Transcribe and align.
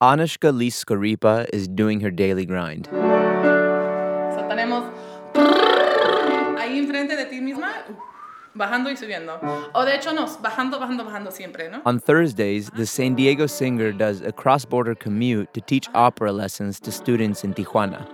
Anushka 0.00 0.56
Lee 0.56 0.70
is 1.52 1.66
doing 1.66 1.98
her 2.00 2.10
daily 2.12 2.46
grind. 2.46 2.86
So 2.86 4.46
tenemos 4.48 4.84
ahí 6.56 6.78
enfrente 6.78 7.16
de 7.16 7.24
ti 7.24 7.40
misma, 7.40 7.72
bajando 8.54 8.90
y 8.90 8.96
subiendo. 8.96 9.40
O 9.74 9.84
de 9.84 9.96
hecho, 9.96 10.12
no, 10.12 10.26
bajando, 10.40 10.78
bajando, 10.78 11.04
bajando 11.04 11.32
siempre, 11.32 11.68
¿no? 11.68 11.82
On 11.84 11.98
Thursdays, 11.98 12.70
the 12.76 12.86
San 12.86 13.16
Diego 13.16 13.48
singer 13.48 13.90
does 13.90 14.20
a 14.20 14.30
cross 14.30 14.64
border 14.64 14.94
commute 14.94 15.52
to 15.52 15.60
teach 15.60 15.88
opera 15.96 16.30
lessons 16.30 16.78
to 16.78 16.92
students 16.92 17.42
in 17.42 17.52
Tijuana. 17.52 18.06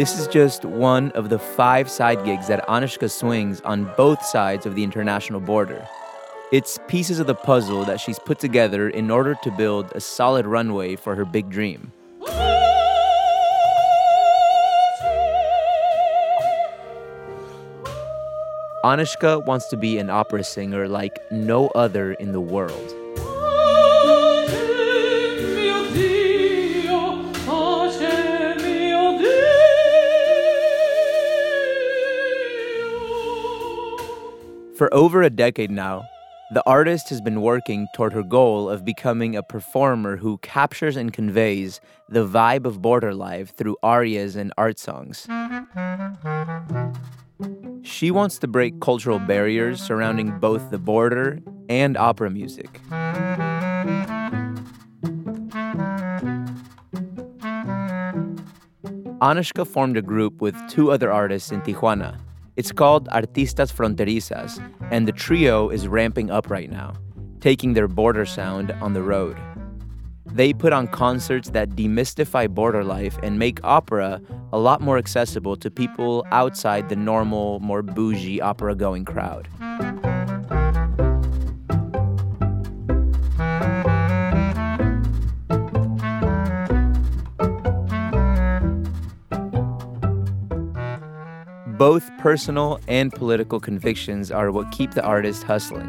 This 0.00 0.18
is 0.18 0.28
just 0.28 0.64
one 0.64 1.10
of 1.10 1.28
the 1.28 1.38
five 1.38 1.90
side 1.90 2.24
gigs 2.24 2.48
that 2.48 2.66
Anushka 2.68 3.10
swings 3.10 3.60
on 3.60 3.92
both 3.98 4.24
sides 4.24 4.64
of 4.64 4.74
the 4.74 4.82
international 4.82 5.40
border. 5.40 5.86
It's 6.52 6.78
pieces 6.88 7.18
of 7.18 7.26
the 7.26 7.34
puzzle 7.34 7.84
that 7.84 8.00
she's 8.00 8.18
put 8.18 8.38
together 8.38 8.88
in 8.88 9.10
order 9.10 9.36
to 9.42 9.50
build 9.50 9.92
a 9.94 10.00
solid 10.00 10.46
runway 10.46 10.96
for 10.96 11.16
her 11.16 11.26
big 11.26 11.50
dream. 11.50 11.92
Anushka 18.82 19.44
wants 19.44 19.68
to 19.68 19.76
be 19.76 19.98
an 19.98 20.08
opera 20.08 20.44
singer 20.44 20.88
like 20.88 21.18
no 21.30 21.68
other 21.74 22.14
in 22.14 22.32
the 22.32 22.40
world. 22.40 22.99
For 34.80 34.88
over 34.94 35.20
a 35.20 35.28
decade 35.28 35.70
now, 35.70 36.08
the 36.54 36.62
artist 36.66 37.10
has 37.10 37.20
been 37.20 37.42
working 37.42 37.86
toward 37.94 38.14
her 38.14 38.22
goal 38.22 38.70
of 38.70 38.82
becoming 38.82 39.36
a 39.36 39.42
performer 39.42 40.16
who 40.16 40.38
captures 40.38 40.96
and 40.96 41.12
conveys 41.12 41.82
the 42.08 42.26
vibe 42.26 42.64
of 42.64 42.80
border 42.80 43.12
life 43.12 43.54
through 43.54 43.76
arias 43.82 44.36
and 44.36 44.54
art 44.56 44.78
songs. 44.78 45.28
She 47.82 48.10
wants 48.10 48.38
to 48.38 48.48
break 48.48 48.80
cultural 48.80 49.18
barriers 49.18 49.82
surrounding 49.82 50.38
both 50.38 50.70
the 50.70 50.78
border 50.78 51.40
and 51.68 51.98
opera 51.98 52.30
music. 52.30 52.80
Anushka 59.20 59.66
formed 59.66 59.98
a 59.98 60.02
group 60.02 60.40
with 60.40 60.56
two 60.70 60.90
other 60.90 61.12
artists 61.12 61.52
in 61.52 61.60
Tijuana 61.60 62.18
it's 62.60 62.72
called 62.72 63.08
Artistas 63.08 63.72
Fronterizas, 63.72 64.60
and 64.90 65.08
the 65.08 65.12
trio 65.12 65.70
is 65.70 65.88
ramping 65.88 66.30
up 66.30 66.50
right 66.50 66.70
now, 66.70 66.92
taking 67.40 67.72
their 67.72 67.88
border 67.88 68.26
sound 68.26 68.70
on 68.82 68.92
the 68.92 69.00
road. 69.00 69.38
They 70.26 70.52
put 70.52 70.74
on 70.74 70.86
concerts 70.86 71.48
that 71.52 71.70
demystify 71.70 72.50
border 72.50 72.84
life 72.84 73.18
and 73.22 73.38
make 73.38 73.64
opera 73.64 74.20
a 74.52 74.58
lot 74.58 74.82
more 74.82 74.98
accessible 74.98 75.56
to 75.56 75.70
people 75.70 76.26
outside 76.32 76.90
the 76.90 76.96
normal, 76.96 77.60
more 77.60 77.80
bougie 77.82 78.42
opera 78.42 78.74
going 78.74 79.06
crowd. 79.06 79.48
Personal 92.20 92.78
and 92.86 93.10
political 93.10 93.58
convictions 93.58 94.30
are 94.30 94.52
what 94.52 94.70
keep 94.70 94.90
the 94.90 95.02
artist 95.02 95.42
hustling. 95.42 95.88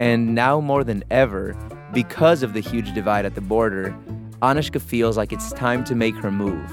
And 0.00 0.34
now 0.34 0.60
more 0.60 0.82
than 0.82 1.04
ever, 1.08 1.56
because 1.92 2.42
of 2.42 2.52
the 2.52 2.58
huge 2.58 2.92
divide 2.94 3.24
at 3.24 3.36
the 3.36 3.40
border, 3.40 3.96
Anushka 4.42 4.80
feels 4.80 5.16
like 5.16 5.32
it's 5.32 5.52
time 5.52 5.84
to 5.84 5.94
make 5.94 6.16
her 6.16 6.32
move. 6.32 6.68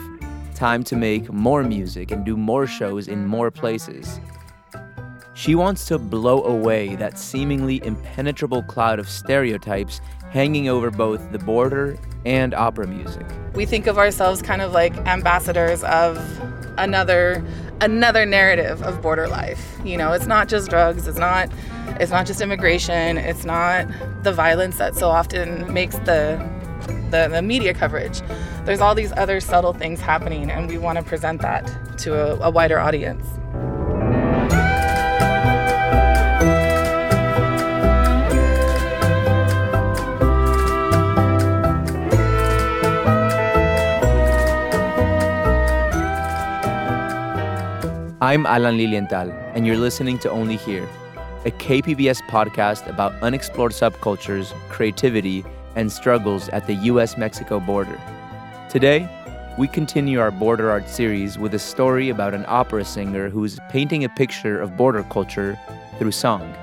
Time 0.55 0.83
to 0.85 0.95
make 0.95 1.31
more 1.31 1.61
music 1.61 2.09
and 2.09 2.25
do 2.25 2.35
more 2.35 2.65
shows 2.65 3.07
in 3.07 3.27
more 3.27 3.51
places. 3.51 4.19
She 5.35 5.53
wants 5.53 5.85
to 5.89 5.99
blow 5.99 6.43
away 6.43 6.95
that 6.95 7.19
seemingly 7.19 7.79
impenetrable 7.85 8.63
cloud 8.63 8.97
of 8.97 9.07
stereotypes 9.07 10.01
hanging 10.37 10.69
over 10.69 10.91
both 10.91 11.31
the 11.31 11.39
border 11.39 11.97
and 12.23 12.53
opera 12.53 12.85
music. 12.85 13.25
We 13.55 13.65
think 13.65 13.87
of 13.87 13.97
ourselves 13.97 14.39
kind 14.39 14.61
of 14.61 14.71
like 14.71 14.95
ambassadors 15.07 15.83
of 15.83 16.15
another 16.77 17.43
another 17.81 18.23
narrative 18.23 18.83
of 18.83 19.01
border 19.01 19.27
life. 19.27 19.79
You 19.83 19.97
know, 19.97 20.13
it's 20.13 20.27
not 20.27 20.47
just 20.47 20.69
drugs, 20.69 21.07
it's 21.07 21.17
not 21.17 21.49
it's 21.99 22.11
not 22.11 22.27
just 22.27 22.39
immigration, 22.39 23.17
it's 23.17 23.45
not 23.45 23.87
the 24.21 24.31
violence 24.31 24.77
that 24.77 24.95
so 24.95 25.09
often 25.09 25.73
makes 25.73 25.95
the 25.99 26.37
the, 27.09 27.29
the 27.31 27.41
media 27.41 27.73
coverage. 27.73 28.21
There's 28.63 28.79
all 28.79 28.93
these 28.93 29.13
other 29.13 29.39
subtle 29.39 29.73
things 29.73 29.99
happening 29.99 30.51
and 30.51 30.69
we 30.69 30.77
want 30.77 30.99
to 30.99 31.03
present 31.03 31.41
that 31.41 31.65
to 32.01 32.13
a, 32.13 32.47
a 32.47 32.51
wider 32.51 32.77
audience. 32.77 33.25
I'm 48.27 48.45
Alan 48.45 48.75
Lilienthal, 48.75 49.31
and 49.55 49.65
you're 49.65 49.77
listening 49.77 50.19
to 50.19 50.29
Only 50.29 50.57
Here, 50.57 50.85
a 51.45 51.51
KPBS 51.51 52.21
podcast 52.23 52.85
about 52.85 53.13
unexplored 53.23 53.71
subcultures, 53.71 54.51
creativity, 54.67 55.45
and 55.77 55.89
struggles 55.89 56.49
at 56.49 56.67
the 56.67 56.73
US 56.91 57.17
Mexico 57.17 57.61
border. 57.61 57.97
Today, 58.67 59.07
we 59.57 59.69
continue 59.69 60.19
our 60.19 60.31
border 60.31 60.69
art 60.69 60.89
series 60.89 61.39
with 61.39 61.53
a 61.53 61.59
story 61.59 62.09
about 62.09 62.33
an 62.33 62.43
opera 62.49 62.83
singer 62.83 63.29
who's 63.29 63.61
painting 63.69 64.03
a 64.03 64.09
picture 64.09 64.59
of 64.59 64.75
border 64.75 65.03
culture 65.03 65.57
through 65.97 66.11
song. 66.11 66.53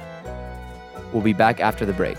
We'll 1.14 1.22
be 1.22 1.32
back 1.32 1.60
after 1.60 1.86
the 1.86 1.94
break. 1.94 2.18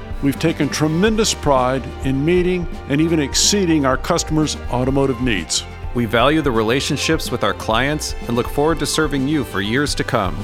We've 0.23 0.39
taken 0.39 0.69
tremendous 0.69 1.33
pride 1.33 1.83
in 2.05 2.23
meeting 2.23 2.67
and 2.89 3.01
even 3.01 3.19
exceeding 3.19 3.85
our 3.85 3.97
customers' 3.97 4.55
automotive 4.69 5.21
needs. 5.21 5.63
We 5.95 6.05
value 6.05 6.41
the 6.41 6.51
relationships 6.51 7.31
with 7.31 7.43
our 7.43 7.53
clients 7.53 8.13
and 8.27 8.35
look 8.35 8.47
forward 8.47 8.79
to 8.79 8.85
serving 8.85 9.27
you 9.27 9.43
for 9.43 9.61
years 9.61 9.95
to 9.95 10.03
come. 10.03 10.37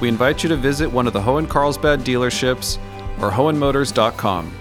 We 0.00 0.08
invite 0.08 0.42
you 0.42 0.48
to 0.48 0.56
visit 0.56 0.90
one 0.90 1.06
of 1.06 1.12
the 1.12 1.20
Hoehn 1.20 1.48
Carlsbad 1.48 2.00
dealerships 2.00 2.78
or 3.20 3.30
hoehnmotors.com. 3.30 4.52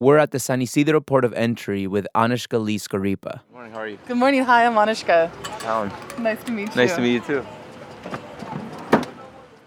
We're 0.00 0.18
at 0.18 0.32
the 0.32 0.40
San 0.40 0.60
Isidro 0.62 1.00
port 1.00 1.24
of 1.24 1.32
entry 1.34 1.86
with 1.86 2.08
Anushka 2.16 2.60
Lee 2.60 2.78
Good 2.78 3.40
morning, 3.52 3.72
how 3.72 3.78
are 3.78 3.86
you? 3.86 3.98
Good 4.08 4.16
morning, 4.16 4.42
hi, 4.42 4.66
I'm 4.66 4.74
Anushka. 4.74 5.30
Alan. 5.62 5.92
Nice 6.18 6.42
to 6.42 6.50
meet 6.50 6.70
you. 6.70 6.74
Nice 6.74 6.96
to 6.96 7.00
meet 7.00 7.12
you 7.12 7.20
too. 7.20 7.46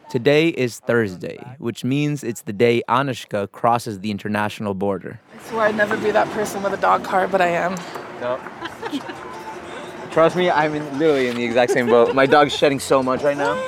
Today 0.10 0.50
is 0.50 0.80
Thursday, 0.80 1.40
which 1.57 1.84
means 1.84 2.24
it's 2.24 2.44
the 2.44 2.54
day 2.54 2.84
Anushka 2.88 3.52
crosses 3.52 4.02
the 4.02 4.12
international 4.12 4.75
border. 4.75 5.19
I 5.34 5.50
swear 5.50 5.62
I'd 5.68 5.75
never 5.75 5.98
be 5.98 6.12
that 6.12 6.30
person 6.30 6.62
with 6.62 6.74
a 6.74 6.78
dog 6.78 7.04
cart, 7.04 7.31
but 7.31 7.42
I 7.42 7.48
am. 7.48 7.75
No. 8.22 8.40
Trust 10.12 10.36
me, 10.36 10.52
I'm 10.52 10.75
in, 10.75 11.00
literally 11.00 11.28
in 11.28 11.36
the 11.36 11.44
exact 11.44 11.72
same 11.72 11.88
boat. 11.88 12.13
My 12.13 12.28
dog's 12.28 12.56
shedding 12.56 12.80
so 12.80 13.02
much 13.02 13.24
right 13.24 13.36
now. 13.36 13.60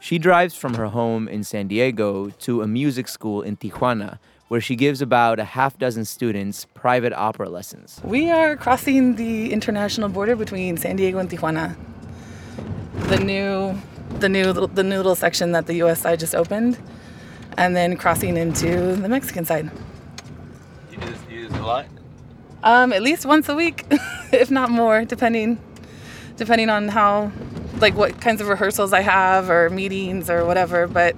She 0.00 0.18
drives 0.18 0.56
from 0.56 0.74
her 0.74 0.86
home 0.86 1.28
in 1.28 1.44
San 1.44 1.68
Diego 1.68 2.30
to 2.30 2.62
a 2.62 2.66
music 2.66 3.06
school 3.06 3.42
in 3.42 3.58
Tijuana, 3.58 4.18
where 4.48 4.60
she 4.62 4.76
gives 4.76 5.02
about 5.02 5.38
a 5.38 5.44
half 5.44 5.78
dozen 5.78 6.06
students 6.06 6.64
private 6.74 7.12
opera 7.12 7.50
lessons. 7.50 8.00
We 8.02 8.30
are 8.30 8.56
crossing 8.56 9.16
the 9.16 9.52
international 9.52 10.08
border 10.08 10.36
between 10.36 10.78
San 10.78 10.96
Diego 10.96 11.18
and 11.18 11.30
Tijuana 11.30 11.76
the 13.12 13.18
new 13.22 13.78
the 14.20 14.28
new 14.28 14.52
the 14.52 14.82
new 14.82 14.96
little 14.96 15.14
section 15.14 15.52
that 15.52 15.66
the 15.66 15.74
US 15.82 16.00
side 16.00 16.18
just 16.18 16.34
opened. 16.34 16.78
and 17.58 17.76
then 17.76 17.96
crossing 17.98 18.38
into 18.38 18.96
the 18.96 19.08
Mexican 19.08 19.44
side. 19.44 19.70
You 20.90 20.96
do 20.96 21.06
this, 21.06 21.18
you 21.30 21.42
do 21.42 21.48
this 21.48 21.58
a 21.58 21.62
lot? 21.62 21.86
Um, 22.62 22.94
at 22.94 23.02
least 23.02 23.26
once 23.26 23.46
a 23.50 23.54
week, 23.54 23.84
if 24.32 24.50
not 24.50 24.70
more, 24.70 25.04
depending 25.04 25.58
depending 26.36 26.70
on 26.70 26.88
how 26.88 27.30
like 27.80 27.94
what 27.94 28.18
kinds 28.22 28.40
of 28.40 28.48
rehearsals 28.48 28.94
I 28.94 29.00
have 29.00 29.50
or 29.50 29.68
meetings 29.68 30.30
or 30.30 30.46
whatever. 30.46 30.86
But 30.86 31.14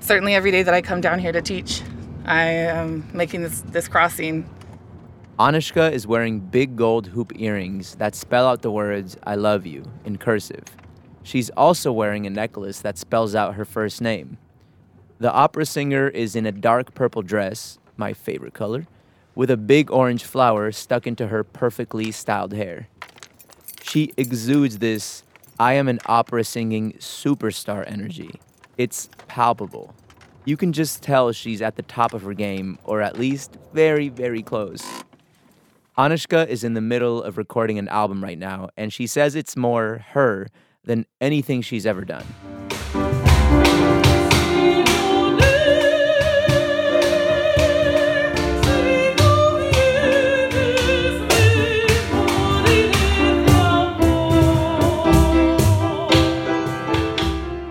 certainly 0.00 0.34
every 0.34 0.50
day 0.50 0.62
that 0.62 0.72
I 0.72 0.80
come 0.80 1.02
down 1.02 1.18
here 1.18 1.32
to 1.32 1.42
teach, 1.42 1.82
I 2.24 2.44
am 2.44 3.06
making 3.12 3.42
this 3.42 3.60
this 3.60 3.88
crossing. 3.88 4.48
Anushka 5.38 5.92
is 5.92 6.06
wearing 6.06 6.40
big 6.40 6.76
gold 6.76 7.08
hoop 7.08 7.32
earrings 7.38 7.96
that 7.96 8.14
spell 8.14 8.48
out 8.48 8.62
the 8.62 8.70
words 8.70 9.18
I 9.24 9.34
love 9.34 9.66
you 9.66 9.84
in 10.06 10.16
cursive. 10.16 10.64
She's 11.26 11.50
also 11.56 11.90
wearing 11.90 12.24
a 12.24 12.30
necklace 12.30 12.78
that 12.82 12.96
spells 12.96 13.34
out 13.34 13.56
her 13.56 13.64
first 13.64 14.00
name. 14.00 14.38
The 15.18 15.32
opera 15.32 15.66
singer 15.66 16.06
is 16.06 16.36
in 16.36 16.46
a 16.46 16.52
dark 16.52 16.94
purple 16.94 17.22
dress, 17.22 17.80
my 17.96 18.12
favorite 18.12 18.54
color, 18.54 18.86
with 19.34 19.50
a 19.50 19.56
big 19.56 19.90
orange 19.90 20.22
flower 20.22 20.70
stuck 20.70 21.04
into 21.04 21.26
her 21.26 21.42
perfectly 21.42 22.12
styled 22.12 22.52
hair. 22.52 22.86
She 23.82 24.12
exudes 24.16 24.78
this 24.78 25.24
I 25.58 25.72
am 25.72 25.88
an 25.88 25.98
opera 26.06 26.44
singing 26.44 26.92
superstar 27.00 27.82
energy. 27.90 28.38
It's 28.78 29.08
palpable. 29.26 29.96
You 30.44 30.56
can 30.56 30.72
just 30.72 31.02
tell 31.02 31.32
she's 31.32 31.60
at 31.60 31.74
the 31.74 31.82
top 31.82 32.14
of 32.14 32.22
her 32.22 32.34
game, 32.34 32.78
or 32.84 33.02
at 33.02 33.18
least 33.18 33.56
very, 33.72 34.10
very 34.10 34.44
close. 34.44 34.86
Anushka 35.98 36.46
is 36.46 36.62
in 36.62 36.74
the 36.74 36.80
middle 36.80 37.20
of 37.20 37.36
recording 37.36 37.80
an 37.80 37.88
album 37.88 38.22
right 38.22 38.38
now, 38.38 38.68
and 38.76 38.92
she 38.92 39.08
says 39.08 39.34
it's 39.34 39.56
more 39.56 40.04
her 40.10 40.46
than 40.86 41.04
anything 41.20 41.60
she's 41.60 41.84
ever 41.84 42.04
done. 42.04 42.24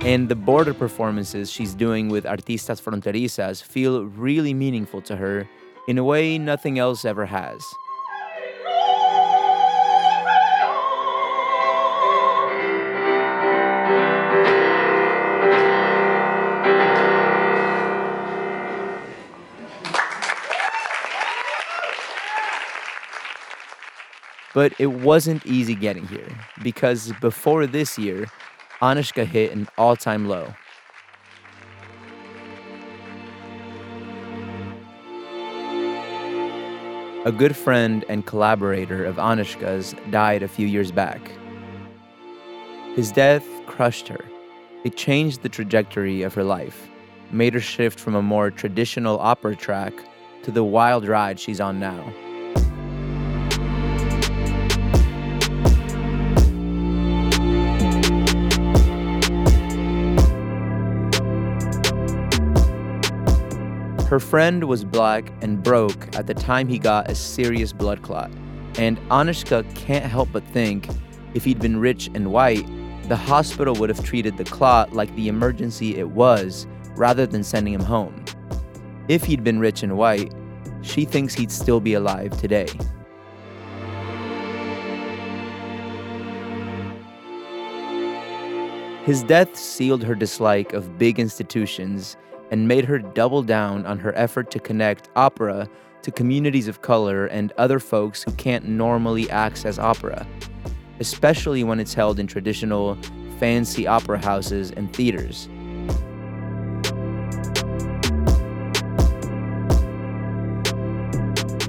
And 0.05 0.29
the 0.29 0.35
border 0.35 0.73
performances 0.73 1.51
she's 1.51 1.75
doing 1.75 2.07
with 2.07 2.23
Artistas 2.23 2.79
Fronterizas 2.81 3.61
feel 3.61 4.05
really 4.05 4.53
meaningful 4.53 5.01
to 5.01 5.15
her 5.17 5.49
in 5.87 5.97
a 5.97 6.03
way 6.03 6.37
nothing 6.37 6.79
else 6.79 7.03
ever 7.03 7.25
has. 7.25 7.61
But 24.55 24.73
it 24.79 24.87
wasn't 24.87 25.45
easy 25.45 25.75
getting 25.75 26.07
here 26.07 26.29
because 26.63 27.11
before 27.19 27.67
this 27.67 27.99
year, 27.99 28.25
Anushka 28.81 29.25
hit 29.25 29.51
an 29.51 29.67
all 29.77 29.97
time 29.97 30.29
low. 30.29 30.53
A 37.25 37.33
good 37.33 37.57
friend 37.57 38.05
and 38.07 38.25
collaborator 38.25 39.03
of 39.03 39.17
Anushka's 39.17 39.93
died 40.09 40.41
a 40.41 40.47
few 40.47 40.67
years 40.67 40.89
back. 40.89 41.19
His 42.95 43.11
death 43.11 43.45
crushed 43.65 44.07
her. 44.07 44.23
It 44.85 44.95
changed 44.95 45.41
the 45.41 45.49
trajectory 45.49 46.21
of 46.21 46.33
her 46.33 46.45
life, 46.45 46.87
made 47.29 47.55
her 47.55 47.59
shift 47.59 47.99
from 47.99 48.15
a 48.15 48.21
more 48.21 48.51
traditional 48.51 49.19
opera 49.19 49.57
track 49.57 49.93
to 50.43 50.51
the 50.51 50.63
wild 50.63 51.05
ride 51.05 51.41
she's 51.41 51.59
on 51.59 51.77
now. 51.77 52.13
Her 64.15 64.19
friend 64.21 64.63
was 64.63 64.85
black 64.85 65.29
and 65.41 65.61
broke 65.61 66.15
at 66.15 66.25
the 66.25 66.33
time 66.33 66.69
he 66.69 66.79
got 66.79 67.11
a 67.11 67.15
serious 67.15 67.73
blood 67.73 68.01
clot, 68.01 68.31
and 68.77 68.97
Anushka 69.09 69.65
can't 69.75 70.05
help 70.05 70.29
but 70.31 70.47
think 70.47 70.87
if 71.33 71.43
he'd 71.43 71.59
been 71.59 71.75
rich 71.81 72.09
and 72.13 72.31
white, 72.31 72.65
the 73.09 73.17
hospital 73.17 73.75
would 73.75 73.89
have 73.89 74.01
treated 74.05 74.37
the 74.37 74.45
clot 74.45 74.93
like 74.93 75.13
the 75.17 75.27
emergency 75.27 75.97
it 75.97 76.11
was 76.11 76.65
rather 76.95 77.25
than 77.25 77.43
sending 77.43 77.73
him 77.73 77.81
home. 77.81 78.23
If 79.09 79.25
he'd 79.25 79.43
been 79.43 79.59
rich 79.59 79.83
and 79.83 79.97
white, 79.97 80.33
she 80.81 81.03
thinks 81.03 81.33
he'd 81.33 81.51
still 81.51 81.81
be 81.81 81.95
alive 81.95 82.39
today. 82.39 82.67
His 89.03 89.23
death 89.23 89.57
sealed 89.57 90.05
her 90.05 90.15
dislike 90.15 90.71
of 90.71 90.97
big 90.97 91.19
institutions 91.19 92.15
and 92.55 92.69
made 92.69 92.85
her 92.85 92.99
double 92.99 93.43
down 93.43 93.85
on 93.85 93.99
her 93.99 94.17
effort 94.17 94.49
to 94.49 94.61
connect 94.61 95.09
opera 95.17 95.67
to 96.01 96.09
communities 96.09 96.69
of 96.69 96.81
color 96.81 97.25
and 97.25 97.51
other 97.57 97.81
folks 97.81 98.23
who 98.23 98.31
can't 98.35 98.65
normally 98.65 99.29
access 99.29 99.77
opera, 99.77 100.25
especially 101.01 101.65
when 101.65 101.81
it's 101.81 101.93
held 101.93 102.17
in 102.17 102.27
traditional, 102.27 102.97
fancy 103.39 103.85
opera 103.85 104.23
houses 104.23 104.71
and 104.71 104.95
theaters. 104.95 105.49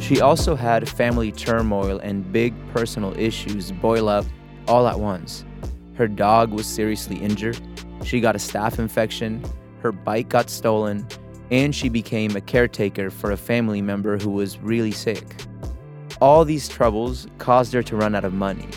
She 0.00 0.20
also 0.20 0.54
had 0.54 0.88
family 0.88 1.32
turmoil 1.32 1.98
and 1.98 2.30
big 2.30 2.54
personal 2.72 3.12
issues 3.18 3.72
boil 3.72 4.08
up 4.08 4.24
all 4.68 4.86
at 4.86 5.00
once. 5.00 5.44
Her 5.96 6.06
dog 6.06 6.52
was 6.52 6.64
seriously 6.64 7.16
injured, 7.16 7.58
she 8.04 8.20
got 8.20 8.36
a 8.36 8.38
staph 8.38 8.78
infection, 8.78 9.42
her 9.80 9.92
bike 9.92 10.28
got 10.28 10.50
stolen, 10.50 11.06
and 11.50 11.74
she 11.74 11.88
became 11.88 12.34
a 12.34 12.40
caretaker 12.40 13.10
for 13.10 13.30
a 13.30 13.36
family 13.36 13.80
member 13.80 14.18
who 14.18 14.30
was 14.30 14.58
really 14.58 14.90
sick. 14.90 15.24
All 16.20 16.44
these 16.44 16.68
troubles 16.68 17.26
caused 17.38 17.72
her 17.72 17.82
to 17.82 17.96
run 17.96 18.14
out 18.14 18.24
of 18.24 18.32
money. 18.32 18.68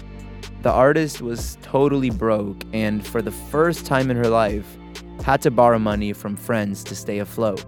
The 0.62 0.72
artist 0.72 1.22
was 1.22 1.58
totally 1.62 2.10
broke 2.10 2.64
and, 2.74 3.06
for 3.06 3.22
the 3.22 3.32
first 3.32 3.86
time 3.86 4.12
in 4.12 4.18
her 4.18 4.28
life, 4.28 4.78
had 5.24 5.42
to 5.44 5.52
borrow 5.52 5.80
money 5.80 6.12
from 6.14 6.36
friends 6.36 6.84
to 6.86 6.96
stay 6.96 7.20
afloat. 7.20 7.66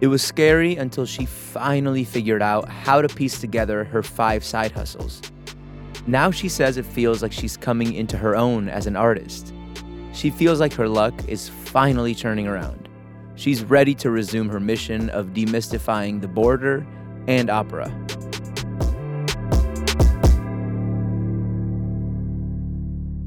It 0.00 0.08
was 0.08 0.22
scary 0.22 0.76
until 0.76 1.06
she 1.06 1.26
finally 1.26 2.04
figured 2.04 2.42
out 2.42 2.68
how 2.68 3.02
to 3.02 3.08
piece 3.08 3.40
together 3.40 3.84
her 3.84 4.02
five 4.02 4.44
side 4.44 4.72
hustles. 4.72 5.22
Now 6.06 6.30
she 6.30 6.48
says 6.48 6.76
it 6.76 6.86
feels 6.86 7.22
like 7.22 7.32
she's 7.32 7.56
coming 7.56 7.92
into 7.94 8.16
her 8.16 8.36
own 8.36 8.68
as 8.68 8.86
an 8.86 8.94
artist. 8.94 9.52
She 10.16 10.30
feels 10.30 10.60
like 10.60 10.72
her 10.72 10.88
luck 10.88 11.12
is 11.28 11.50
finally 11.50 12.14
turning 12.14 12.46
around. 12.46 12.88
She's 13.34 13.62
ready 13.62 13.94
to 13.96 14.10
resume 14.10 14.48
her 14.48 14.58
mission 14.58 15.10
of 15.10 15.34
demystifying 15.34 16.22
the 16.22 16.26
border 16.26 16.86
and 17.28 17.50
opera. 17.50 17.88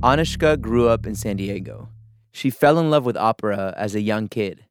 Anushka 0.02 0.60
grew 0.60 0.88
up 0.88 1.06
in 1.06 1.14
San 1.14 1.38
Diego. 1.38 1.90
She 2.32 2.50
fell 2.50 2.80
in 2.80 2.90
love 2.90 3.06
with 3.06 3.18
opera 3.18 3.76
as 3.78 3.94
a 3.94 4.02
young 4.02 4.28
kid. 4.28 4.66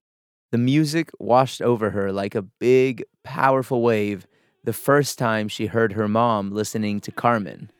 The 0.51 0.59
music 0.59 1.11
washed 1.21 1.63
over 1.63 1.91
her 1.91 2.11
like 2.11 2.35
a 2.35 2.43
big, 2.43 3.05
powerful 3.23 3.81
wave 3.81 4.27
the 4.65 4.73
first 4.73 5.19
time 5.19 5.47
she 5.47 5.67
heard 5.67 5.93
her 5.93 6.09
mom 6.09 6.51
listening 6.51 6.99
to 7.03 7.13
Carmen. 7.13 7.71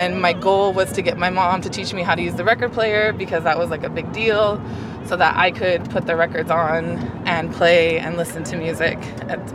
And 0.00 0.20
my 0.20 0.32
goal 0.32 0.72
was 0.72 0.92
to 0.92 1.02
get 1.02 1.16
my 1.16 1.30
mom 1.30 1.60
to 1.62 1.70
teach 1.70 1.94
me 1.94 2.02
how 2.02 2.16
to 2.16 2.22
use 2.22 2.34
the 2.34 2.44
record 2.44 2.72
player 2.72 3.12
because 3.12 3.44
that 3.44 3.56
was 3.56 3.70
like 3.70 3.84
a 3.84 3.88
big 3.88 4.12
deal 4.12 4.60
so 5.06 5.16
that 5.16 5.36
I 5.36 5.52
could 5.52 5.88
put 5.90 6.06
the 6.06 6.16
records 6.16 6.50
on 6.50 6.98
and 7.26 7.52
play 7.52 7.98
and 8.00 8.16
listen 8.16 8.42
to 8.44 8.56
music, 8.56 8.98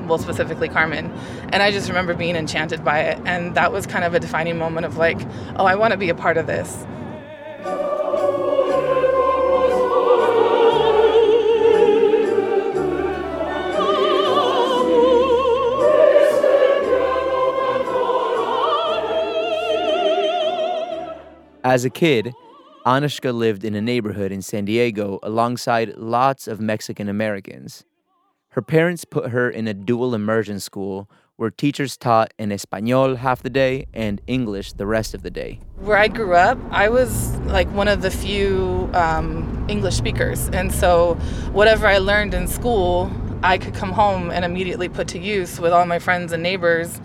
well, 0.07 0.17
specifically 0.17 0.69
Carmen. 0.69 1.11
And 1.51 1.61
I 1.61 1.71
just 1.71 1.89
remember 1.89 2.13
being 2.13 2.37
enchanted 2.37 2.85
by 2.85 3.01
it. 3.01 3.19
And 3.25 3.55
that 3.55 3.73
was 3.73 3.85
kind 3.85 4.05
of 4.05 4.13
a 4.13 4.19
defining 4.19 4.57
moment 4.57 4.85
of 4.85 4.95
like, 4.95 5.19
oh, 5.57 5.65
I 5.65 5.75
want 5.75 5.91
to 5.91 5.97
be 5.97 6.09
a 6.09 6.15
part 6.15 6.37
of 6.37 6.47
this. 6.47 6.85
As 21.69 21.85
a 21.85 21.91
kid, 21.91 22.33
Anushka 22.83 23.31
lived 23.31 23.63
in 23.63 23.75
a 23.75 23.81
neighborhood 23.81 24.31
in 24.31 24.41
San 24.41 24.65
Diego 24.65 25.19
alongside 25.21 25.95
lots 25.97 26.47
of 26.47 26.59
Mexican 26.59 27.07
Americans. 27.07 27.85
Her 28.47 28.63
parents 28.63 29.05
put 29.05 29.29
her 29.29 29.51
in 29.51 29.67
a 29.67 29.75
dual 29.75 30.15
immersion 30.15 30.59
school 30.59 31.07
where 31.35 31.51
teachers 31.51 31.95
taught 31.95 32.33
in 32.39 32.51
Espanol 32.51 33.17
half 33.17 33.43
the 33.43 33.51
day 33.51 33.85
and 33.93 34.19
English 34.25 34.73
the 34.73 34.87
rest 34.87 35.13
of 35.13 35.21
the 35.21 35.29
day. 35.29 35.59
Where 35.77 35.95
I 35.95 36.07
grew 36.07 36.33
up, 36.33 36.57
I 36.71 36.89
was 36.89 37.37
like 37.41 37.71
one 37.71 37.87
of 37.87 38.01
the 38.01 38.09
few 38.09 38.89
um, 38.95 39.67
English 39.69 39.93
speakers. 39.95 40.49
And 40.49 40.73
so 40.73 41.19
whatever 41.51 41.85
I 41.85 41.99
learned 41.99 42.33
in 42.33 42.47
school, 42.47 43.11
I 43.43 43.59
could 43.59 43.75
come 43.75 43.91
home 43.91 44.31
and 44.31 44.43
immediately 44.43 44.89
put 44.89 45.07
to 45.09 45.19
use 45.19 45.59
with 45.59 45.71
all 45.71 45.85
my 45.85 45.99
friends 45.99 46.31
and 46.31 46.41
neighbors. 46.41 46.99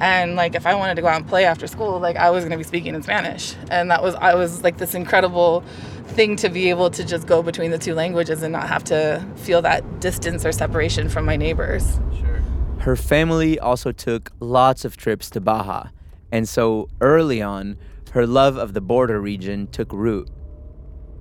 And 0.00 0.36
like 0.36 0.54
if 0.54 0.66
I 0.66 0.74
wanted 0.74 0.94
to 0.94 1.02
go 1.02 1.08
out 1.08 1.16
and 1.16 1.28
play 1.28 1.44
after 1.44 1.66
school, 1.66 1.98
like 1.98 2.16
I 2.16 2.30
was 2.30 2.44
going 2.44 2.52
to 2.52 2.56
be 2.56 2.64
speaking 2.64 2.94
in 2.94 3.02
Spanish. 3.02 3.54
And 3.70 3.90
that 3.90 4.02
was 4.02 4.14
I 4.14 4.34
was 4.34 4.62
like 4.62 4.78
this 4.78 4.94
incredible 4.94 5.64
thing 6.06 6.36
to 6.36 6.48
be 6.48 6.70
able 6.70 6.90
to 6.90 7.04
just 7.04 7.26
go 7.26 7.42
between 7.42 7.70
the 7.70 7.78
two 7.78 7.94
languages 7.94 8.42
and 8.42 8.52
not 8.52 8.68
have 8.68 8.84
to 8.84 9.24
feel 9.36 9.62
that 9.62 10.00
distance 10.00 10.44
or 10.44 10.52
separation 10.52 11.08
from 11.08 11.24
my 11.24 11.36
neighbors. 11.36 11.98
sure. 12.18 12.42
Her 12.78 12.96
family 12.96 13.58
also 13.58 13.92
took 13.92 14.30
lots 14.40 14.84
of 14.84 14.96
trips 14.96 15.30
to 15.30 15.40
Baja, 15.40 15.88
and 16.32 16.48
so 16.48 16.88
early 17.00 17.42
on, 17.42 17.76
her 18.12 18.26
love 18.26 18.56
of 18.56 18.72
the 18.72 18.80
border 18.80 19.20
region 19.20 19.66
took 19.66 19.92
root. 19.92 20.30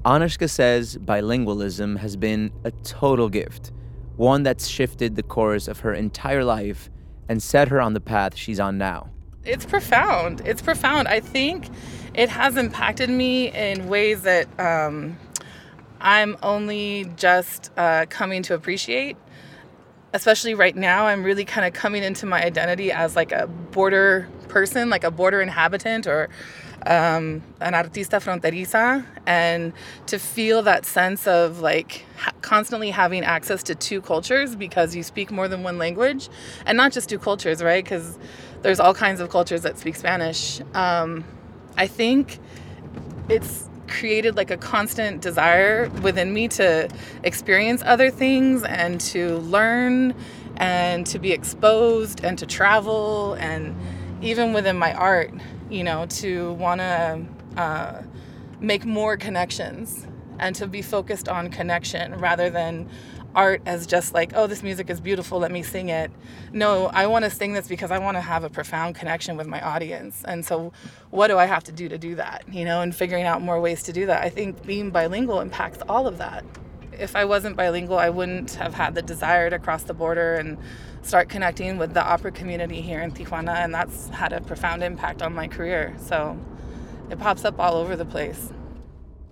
Anushka 0.06 0.50
says 0.50 0.98
bilingualism 0.98 1.98
has 1.98 2.16
been 2.16 2.54
a 2.64 2.72
total 2.84 3.28
gift, 3.28 3.72
one 4.16 4.44
that's 4.44 4.68
shifted 4.68 5.16
the 5.16 5.24
course 5.24 5.68
of 5.68 5.82
her 5.82 5.94
entire 5.94 6.46
life 6.46 6.90
and 7.30 7.42
set 7.42 7.68
her 7.70 7.82
on 7.82 7.94
the 7.94 8.00
path 8.00 8.36
she's 8.36 8.60
on 8.60 8.78
now. 8.78 9.10
It's 9.44 9.66
profound. 9.66 10.42
It's 10.46 10.62
profound. 10.62 11.08
I 11.08 11.20
think 11.20 11.70
it 12.14 12.30
has 12.30 12.58
impacted 12.58 13.10
me 13.10 13.52
in 13.52 13.88
ways 13.88 14.24
that 14.24 14.48
um, 14.60 15.18
I'm 16.02 16.38
only 16.44 17.12
just 17.16 17.72
uh, 17.78 18.06
coming 18.10 18.44
to 18.44 18.54
appreciate 18.54 19.18
especially 20.14 20.56
right 20.56 20.76
now, 20.76 21.06
I'm 21.06 21.24
really 21.24 21.46
kind 21.46 21.66
of 21.68 21.74
coming 21.74 22.04
into 22.04 22.26
my 22.26 22.44
identity 22.44 22.92
as 22.92 23.16
like 23.16 23.32
a 23.32 23.48
border 23.48 24.28
person, 24.48 24.90
like 24.90 25.04
a 25.04 25.12
border 25.12 25.42
inhabitant 25.42 26.08
or 26.08 26.30
um, 26.86 27.42
an 27.60 27.74
artista 27.74 28.20
fronteriza, 28.22 29.06
and 29.26 29.74
to 30.08 30.20
feel 30.20 30.62
that 30.64 30.86
sense 30.86 31.28
of 31.28 31.60
like 31.60 32.06
ha- 32.18 32.34
constantly 32.42 32.92
having 32.92 33.24
access 33.24 33.64
to 33.64 33.76
two 33.76 34.02
cultures 34.02 34.56
because 34.56 34.96
you 34.96 35.04
speak 35.04 35.32
more 35.32 35.48
than 35.48 35.64
one 35.64 35.78
language, 35.78 36.30
and 36.66 36.78
not 36.78 36.92
just 36.92 37.10
two 37.10 37.20
cultures, 37.20 37.64
right? 37.64 37.84
Because 37.84 38.18
there's 38.62 38.80
all 38.80 38.94
kinds 38.94 39.20
of 39.20 39.30
cultures 39.30 39.62
that 39.62 39.78
speak 39.78 39.96
Spanish. 39.96 40.62
Um, 40.74 41.24
I 41.78 41.88
think 41.88 42.40
it's 43.30 43.70
created 43.88 44.36
like 44.36 44.52
a 44.52 44.58
constant 44.58 45.22
desire 45.22 45.90
within 46.02 46.34
me 46.34 46.48
to 46.48 46.90
experience 47.24 47.82
other 47.86 48.12
things 48.12 48.64
and 48.64 49.00
to 49.00 49.38
learn 49.40 50.14
and 50.58 51.06
to 51.06 51.20
be 51.20 51.32
exposed 51.32 52.24
and 52.24 52.38
to 52.40 52.46
travel 52.46 53.34
and 53.36 53.76
even 54.22 54.54
within 54.54 54.78
my 54.78 54.94
art 54.94 55.32
you 55.70 55.84
know 55.84 56.06
to 56.06 56.54
want 56.54 56.80
to 56.80 57.26
uh, 57.58 58.02
make 58.60 58.86
more 58.86 59.18
connections 59.18 60.08
and 60.40 60.56
to 60.56 60.68
be 60.68 60.82
focused 60.82 61.28
on 61.28 61.50
connection 61.50 62.16
rather 62.16 62.50
than 62.50 62.90
art 63.36 63.62
as 63.66 63.86
just 63.86 64.14
like, 64.14 64.32
oh, 64.36 64.48
this 64.48 64.64
music 64.64 64.90
is 64.90 65.00
beautiful, 65.00 65.40
let 65.40 65.52
me 65.52 65.62
sing 65.62 65.90
it. 65.90 66.12
No, 66.52 66.88
I 66.88 67.06
want 67.06 67.24
to 67.24 67.32
sing 67.32 67.54
this 67.54 67.68
because 67.68 67.92
I 67.92 68.00
want 68.00 68.18
to 68.18 68.22
have 68.22 68.44
a 68.44 68.50
profound 68.50 68.96
connection 68.96 69.38
with 69.38 69.48
my 69.48 69.62
audience. 69.62 70.24
And 70.26 70.44
so, 70.44 70.74
what 71.12 71.28
do 71.28 71.38
I 71.38 71.46
have 71.46 71.64
to 71.66 71.72
do 71.72 71.88
to 71.88 71.98
do 71.98 72.16
that? 72.16 72.44
You 72.52 72.66
know, 72.66 72.82
and 72.82 72.96
figuring 72.96 73.26
out 73.26 73.42
more 73.42 73.62
ways 73.62 73.84
to 73.84 73.94
do 73.94 74.08
that. 74.08 74.24
I 74.24 74.30
think 74.30 74.66
being 74.66 74.90
bilingual 74.90 75.40
impacts 75.40 75.80
all 75.88 76.08
of 76.08 76.18
that. 76.18 76.44
If 77.00 77.16
I 77.16 77.26
wasn't 77.26 77.56
bilingual, 77.56 77.98
I 77.98 78.10
wouldn't 78.10 78.56
have 78.56 78.74
had 78.74 78.96
the 78.96 79.02
desire 79.02 79.50
to 79.50 79.60
cross 79.60 79.84
the 79.84 79.94
border 79.94 80.36
and 80.36 80.58
start 81.02 81.30
connecting 81.30 81.78
with 81.78 81.94
the 81.94 82.04
opera 82.04 82.32
community 82.32 82.82
here 82.82 83.02
in 83.02 83.12
Tijuana, 83.12 83.56
and 83.58 83.74
that's 83.74 84.10
had 84.10 84.34
a 84.34 84.42
profound 84.42 84.84
impact 84.84 85.22
on 85.22 85.34
my 85.34 85.48
career. 85.48 85.96
So, 86.00 86.40
it 87.10 87.20
pops 87.20 87.46
up 87.46 87.60
all 87.60 87.76
over 87.76 87.96
the 87.96 88.06
place. 88.06 88.52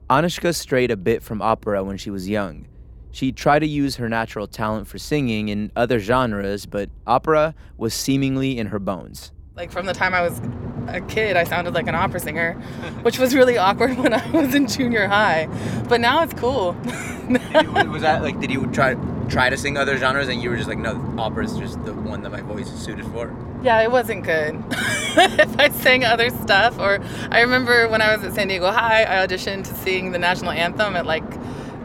Anushka 0.09 0.53
strayed 0.55 0.91
a 0.91 0.97
bit 0.97 1.23
from 1.23 1.41
opera 1.41 1.83
when 1.83 1.97
she 1.97 2.11
was 2.11 2.29
young 2.29 2.67
she 3.15 3.31
tried 3.31 3.59
to 3.59 3.65
use 3.65 3.95
her 3.95 4.09
natural 4.09 4.45
talent 4.45 4.87
for 4.87 4.97
singing 4.97 5.47
in 5.47 5.71
other 5.73 5.99
genres, 5.99 6.65
but 6.65 6.89
opera 7.07 7.55
was 7.77 7.93
seemingly 7.93 8.57
in 8.57 8.67
her 8.67 8.79
bones. 8.79 9.31
Like 9.55 9.71
from 9.71 9.85
the 9.85 9.93
time 9.93 10.13
I 10.13 10.21
was 10.21 10.41
a 10.89 10.99
kid, 10.99 11.37
I 11.37 11.45
sounded 11.45 11.73
like 11.73 11.87
an 11.87 11.95
opera 11.95 12.19
singer, 12.19 12.55
which 13.03 13.17
was 13.17 13.33
really 13.33 13.57
awkward 13.57 13.97
when 13.97 14.13
I 14.13 14.29
was 14.31 14.53
in 14.53 14.67
junior 14.67 15.07
high. 15.07 15.47
But 15.87 16.01
now 16.01 16.23
it's 16.23 16.33
cool. 16.33 16.73
was 16.73 18.01
that 18.01 18.19
like? 18.21 18.41
Did 18.41 18.51
you 18.51 18.67
try 18.67 18.95
try 19.29 19.49
to 19.49 19.55
sing 19.55 19.77
other 19.77 19.95
genres, 19.95 20.27
and 20.27 20.43
you 20.43 20.49
were 20.49 20.57
just 20.57 20.67
like, 20.67 20.77
no, 20.77 21.01
opera 21.17 21.45
is 21.45 21.57
just 21.57 21.81
the 21.85 21.93
one 21.93 22.21
that 22.23 22.31
my 22.31 22.41
voice 22.41 22.67
is 22.67 22.81
suited 22.81 23.05
for? 23.05 23.33
Yeah, 23.63 23.81
it 23.81 23.91
wasn't 23.91 24.25
good. 24.25 24.61
if 24.71 25.57
I 25.57 25.69
sang 25.69 26.03
other 26.03 26.31
stuff, 26.31 26.77
or 26.77 26.99
I 27.31 27.39
remember 27.39 27.87
when 27.87 28.01
I 28.01 28.13
was 28.13 28.25
at 28.25 28.33
San 28.33 28.49
Diego 28.49 28.69
High, 28.71 29.03
I 29.03 29.25
auditioned 29.25 29.63
to 29.69 29.73
sing 29.73 30.11
the 30.11 30.19
national 30.19 30.51
anthem 30.51 30.97
at 30.97 31.05
like 31.05 31.23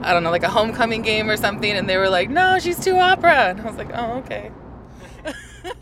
I 0.02 0.12
don't 0.12 0.24
know, 0.24 0.30
like 0.32 0.42
a 0.42 0.50
homecoming 0.50 1.02
game 1.02 1.30
or 1.30 1.36
something, 1.36 1.70
and 1.70 1.88
they 1.88 1.98
were 1.98 2.10
like, 2.10 2.30
no, 2.30 2.58
she's 2.58 2.82
too 2.82 2.96
opera. 2.96 3.50
And 3.50 3.60
I 3.60 3.64
was 3.64 3.76
like, 3.76 3.90
oh, 3.94 4.18
okay. 4.24 4.50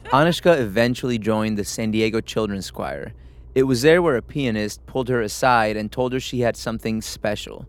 Anushka 0.07 0.59
eventually 0.59 1.19
joined 1.19 1.59
the 1.59 1.65
San 1.65 1.91
Diego 1.91 2.21
Children's 2.21 2.71
Choir. 2.71 3.13
It 3.55 3.65
was 3.65 3.83
there 3.83 4.01
where 4.01 4.17
a 4.17 4.23
pianist 4.23 4.85
pulled 4.87 5.09
her 5.09 5.21
aside 5.21 5.77
and 5.77 5.91
told 5.91 6.13
her 6.13 6.21
she 6.21 6.41
had 6.41 6.57
something 6.57 7.03
special. 7.03 7.67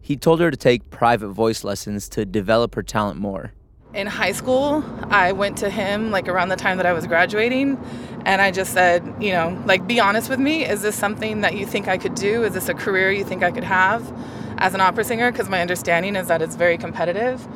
He 0.00 0.16
told 0.16 0.40
her 0.40 0.50
to 0.50 0.56
take 0.56 0.88
private 0.90 1.28
voice 1.28 1.64
lessons 1.64 2.08
to 2.10 2.24
develop 2.24 2.74
her 2.76 2.82
talent 2.82 3.18
more. 3.18 3.52
In 3.92 4.06
high 4.06 4.32
school, 4.32 4.84
I 5.10 5.32
went 5.32 5.56
to 5.58 5.70
him 5.70 6.10
like 6.10 6.28
around 6.28 6.50
the 6.50 6.56
time 6.56 6.76
that 6.76 6.86
I 6.86 6.92
was 6.92 7.06
graduating, 7.06 7.78
and 8.24 8.42
I 8.42 8.50
just 8.50 8.72
said, 8.72 9.02
you 9.20 9.32
know, 9.32 9.60
like, 9.66 9.86
be 9.86 9.98
honest 9.98 10.28
with 10.28 10.38
me. 10.38 10.64
Is 10.64 10.82
this 10.82 10.94
something 10.94 11.40
that 11.40 11.56
you 11.56 11.66
think 11.66 11.88
I 11.88 11.98
could 11.98 12.14
do? 12.14 12.44
Is 12.44 12.54
this 12.54 12.68
a 12.68 12.74
career 12.74 13.10
you 13.10 13.24
think 13.24 13.42
I 13.42 13.50
could 13.50 13.64
have? 13.64 14.12
as 14.58 14.74
an 14.74 14.80
opera 14.80 15.04
singer 15.04 15.30
because 15.30 15.48
my 15.48 15.60
understanding 15.60 16.16
is 16.16 16.28
that 16.28 16.42
it's 16.42 16.56
very 16.56 16.78
competitive. 16.78 17.46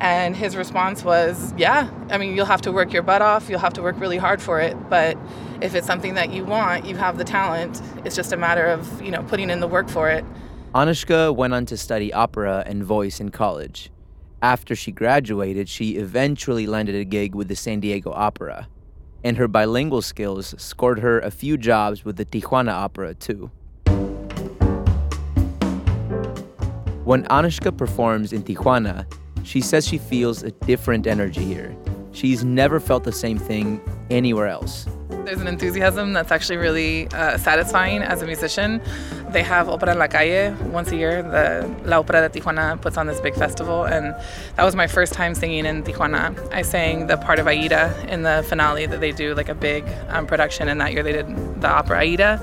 And 0.00 0.34
his 0.34 0.56
response 0.56 1.04
was, 1.04 1.52
Yeah, 1.56 1.90
I 2.08 2.16
mean, 2.16 2.34
you'll 2.34 2.46
have 2.46 2.62
to 2.62 2.72
work 2.72 2.92
your 2.92 3.02
butt 3.02 3.20
off, 3.20 3.50
you'll 3.50 3.60
have 3.60 3.74
to 3.74 3.82
work 3.82 4.00
really 4.00 4.16
hard 4.16 4.40
for 4.40 4.58
it. 4.60 4.74
But 4.88 5.18
if 5.60 5.74
it's 5.74 5.86
something 5.86 6.14
that 6.14 6.32
you 6.32 6.44
want, 6.44 6.86
you 6.86 6.96
have 6.96 7.18
the 7.18 7.24
talent. 7.24 7.82
It's 8.04 8.16
just 8.16 8.32
a 8.32 8.36
matter 8.36 8.66
of, 8.66 9.02
you 9.02 9.10
know, 9.10 9.22
putting 9.24 9.50
in 9.50 9.60
the 9.60 9.68
work 9.68 9.88
for 9.88 10.08
it. 10.08 10.24
Anushka 10.74 11.34
went 11.34 11.52
on 11.52 11.66
to 11.66 11.76
study 11.76 12.12
opera 12.12 12.62
and 12.66 12.82
voice 12.82 13.20
in 13.20 13.30
college. 13.30 13.90
After 14.40 14.74
she 14.74 14.90
graduated, 14.90 15.68
she 15.68 15.96
eventually 15.96 16.66
landed 16.66 16.94
a 16.94 17.04
gig 17.04 17.34
with 17.34 17.48
the 17.48 17.56
San 17.56 17.80
Diego 17.80 18.10
Opera. 18.12 18.68
And 19.22 19.36
her 19.36 19.48
bilingual 19.48 20.00
skills 20.00 20.54
scored 20.56 21.00
her 21.00 21.20
a 21.20 21.30
few 21.30 21.58
jobs 21.58 22.06
with 22.06 22.16
the 22.16 22.24
Tijuana 22.24 22.72
Opera, 22.72 23.14
too. 23.14 23.50
When 27.04 27.24
Anushka 27.24 27.76
performs 27.76 28.32
in 28.32 28.44
Tijuana, 28.44 29.04
she 29.44 29.60
says 29.60 29.86
she 29.86 29.98
feels 29.98 30.42
a 30.42 30.50
different 30.50 31.06
energy 31.06 31.44
here. 31.44 31.76
She's 32.12 32.44
never 32.44 32.80
felt 32.80 33.04
the 33.04 33.12
same 33.12 33.38
thing 33.38 33.80
anywhere 34.10 34.48
else. 34.48 34.86
There's 35.24 35.40
an 35.40 35.46
enthusiasm 35.46 36.12
that's 36.12 36.32
actually 36.32 36.56
really 36.56 37.06
uh, 37.08 37.38
satisfying 37.38 38.02
as 38.02 38.22
a 38.22 38.26
musician. 38.26 38.80
They 39.30 39.42
have 39.42 39.68
Opera 39.68 39.92
en 39.92 39.98
la 39.98 40.08
Calle 40.08 40.56
once 40.72 40.90
a 40.90 40.96
year. 40.96 41.22
The 41.22 41.72
La 41.84 41.98
Opera 41.98 42.28
de 42.28 42.40
Tijuana 42.40 42.80
puts 42.80 42.96
on 42.96 43.06
this 43.06 43.20
big 43.20 43.34
festival, 43.34 43.84
and 43.84 44.14
that 44.56 44.64
was 44.64 44.74
my 44.74 44.88
first 44.88 45.12
time 45.12 45.36
singing 45.36 45.66
in 45.66 45.84
Tijuana. 45.84 46.36
I 46.52 46.62
sang 46.62 47.06
the 47.06 47.16
part 47.16 47.38
of 47.38 47.46
Aida 47.46 47.94
in 48.08 48.22
the 48.22 48.44
finale 48.48 48.86
that 48.86 49.00
they 49.00 49.12
do, 49.12 49.34
like 49.34 49.48
a 49.48 49.54
big 49.54 49.84
um, 50.08 50.26
production, 50.26 50.68
and 50.68 50.80
that 50.80 50.92
year 50.92 51.04
they 51.04 51.12
did 51.12 51.28
the 51.60 51.68
opera 51.68 52.00
Aida, 52.00 52.42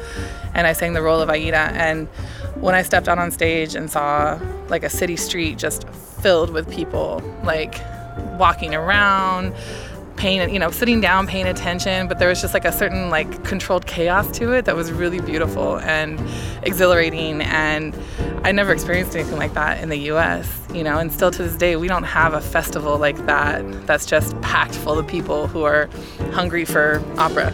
and 0.54 0.66
I 0.66 0.72
sang 0.72 0.94
the 0.94 1.02
role 1.02 1.20
of 1.20 1.30
Aida. 1.30 1.72
And 1.74 2.08
when 2.56 2.74
I 2.74 2.84
stepped 2.84 3.10
out 3.10 3.20
on 3.20 3.32
stage 3.32 3.76
and 3.76 3.92
saw 3.92 4.40
like 4.70 4.84
a 4.84 4.90
city 4.90 5.18
street 5.18 5.58
just 5.58 5.86
filled 6.22 6.52
with 6.52 6.70
people, 6.70 7.22
like 7.44 7.82
walking 8.38 8.74
around, 8.74 9.54
paying, 10.18 10.52
you 10.52 10.60
know, 10.60 10.72
sitting 10.72 11.00
down, 11.00 11.28
paying 11.28 11.48
attention, 11.48 12.08
but 12.08 12.20
there 12.20 12.28
was 12.28 12.42
just 12.42 12.54
like 12.54 12.66
a 12.66 12.72
certain 12.72 13.10
like 13.10 13.44
controlled 13.46 13.86
chaos 13.86 14.30
to 14.32 14.52
it 14.52 14.66
that 14.66 14.76
was 14.76 14.92
really 14.92 15.22
beautiful 15.22 15.80
and 15.80 16.20
exhilarating. 16.64 17.42
And 17.42 17.96
I 18.44 18.52
never 18.52 18.74
experienced 18.74 19.16
anything 19.16 19.38
like 19.38 19.54
that 19.54 19.82
in 19.82 19.90
the 19.90 20.00
US, 20.12 20.68
you 20.74 20.84
know, 20.84 20.98
and 20.98 21.12
still 21.12 21.32
to 21.32 21.44
this 21.44 21.56
day, 21.56 21.76
we 21.76 21.88
don't 21.88 22.04
have 22.04 22.34
a 22.34 22.42
festival 22.42 22.98
like 22.98 23.26
that 23.28 23.64
that's 23.88 24.06
just 24.06 24.40
packed 24.42 24.76
full 24.76 24.98
of 24.98 25.08
people 25.08 25.48
who 25.48 25.64
are 25.64 25.88
hungry 26.32 26.66
for 26.66 27.02
opera. 27.18 27.54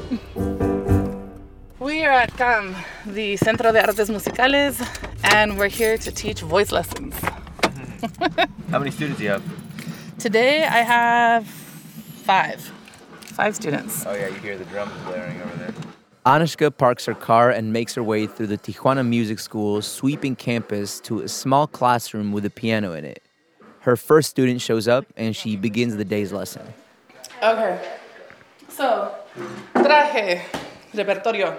We 1.79 2.05
are 2.05 2.11
at 2.11 2.35
CAM, 2.37 2.75
the 3.05 3.35
Centro 3.35 3.71
de 3.73 3.85
Artes 3.85 4.09
Musicales, 4.09 4.81
and 5.23 5.57
we're 5.57 5.67
here 5.67 5.97
to 5.97 6.11
teach 6.11 6.39
voice 6.39 6.71
lessons. 6.71 7.13
How 8.69 8.79
many 8.79 8.91
students 8.91 9.19
do 9.19 9.23
you 9.23 9.29
have? 9.31 9.43
Today 10.19 10.63
I 10.65 10.79
have 10.79 11.47
five. 11.47 12.59
Five 13.21 13.55
students. 13.55 14.05
Oh, 14.05 14.13
yeah, 14.13 14.27
you 14.27 14.35
hear 14.35 14.57
the 14.57 14.65
drums 14.65 14.91
blaring 15.05 15.41
over 15.41 15.55
there. 15.57 15.73
Anushka 16.25 16.75
parks 16.77 17.05
her 17.05 17.13
car 17.13 17.49
and 17.49 17.71
makes 17.71 17.95
her 17.95 18.03
way 18.03 18.27
through 18.27 18.47
the 18.47 18.57
Tijuana 18.57 19.07
Music 19.07 19.39
School's 19.39 19.87
sweeping 19.87 20.35
campus 20.35 20.99
to 21.01 21.21
a 21.21 21.27
small 21.27 21.65
classroom 21.65 22.31
with 22.31 22.45
a 22.45 22.49
piano 22.49 22.93
in 22.93 23.05
it. 23.05 23.23
Her 23.81 23.95
first 23.95 24.29
student 24.29 24.61
shows 24.61 24.87
up 24.87 25.05
and 25.17 25.35
she 25.35 25.55
begins 25.55 25.95
the 25.95 26.05
day's 26.05 26.31
lesson. 26.31 26.65
Okay. 27.41 27.97
So, 28.69 29.15
Traje, 29.73 30.41
repertorio, 30.93 31.57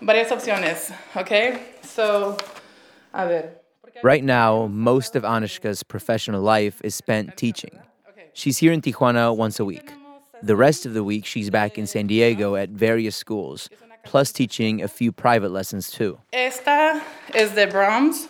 varias 0.00 0.30
opciones, 0.30 0.92
okay? 1.16 1.60
So, 1.82 2.36
a 3.12 3.26
ver. 3.26 3.63
Right 4.02 4.24
now, 4.24 4.66
most 4.66 5.16
of 5.16 5.22
Anushka's 5.22 5.82
professional 5.82 6.42
life 6.42 6.80
is 6.84 6.94
spent 6.94 7.36
teaching. 7.36 7.78
She's 8.32 8.58
here 8.58 8.72
in 8.72 8.80
Tijuana 8.80 9.36
once 9.36 9.60
a 9.60 9.64
week. 9.64 9.92
The 10.42 10.56
rest 10.56 10.84
of 10.84 10.94
the 10.94 11.04
week, 11.04 11.24
she's 11.24 11.48
back 11.48 11.78
in 11.78 11.86
San 11.86 12.06
Diego 12.06 12.56
at 12.56 12.70
various 12.70 13.16
schools, 13.16 13.70
plus 14.04 14.32
teaching 14.32 14.82
a 14.82 14.88
few 14.88 15.12
private 15.12 15.50
lessons 15.50 15.90
too. 15.90 16.18
Esta 16.32 17.02
es 17.32 17.54
de 17.54 17.66
Brahms. 17.66 18.28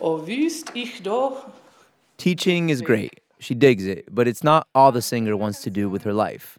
O 0.00 0.22
wist 0.22 0.70
ich. 0.74 1.02
Teaching 2.18 2.68
is 2.70 2.82
great. 2.82 3.20
She 3.38 3.54
digs 3.54 3.86
it, 3.86 4.14
but 4.14 4.28
it's 4.28 4.44
not 4.44 4.68
all 4.74 4.92
the 4.92 5.02
singer 5.02 5.36
wants 5.36 5.62
to 5.62 5.70
do 5.70 5.88
with 5.88 6.02
her 6.04 6.12
life. 6.12 6.58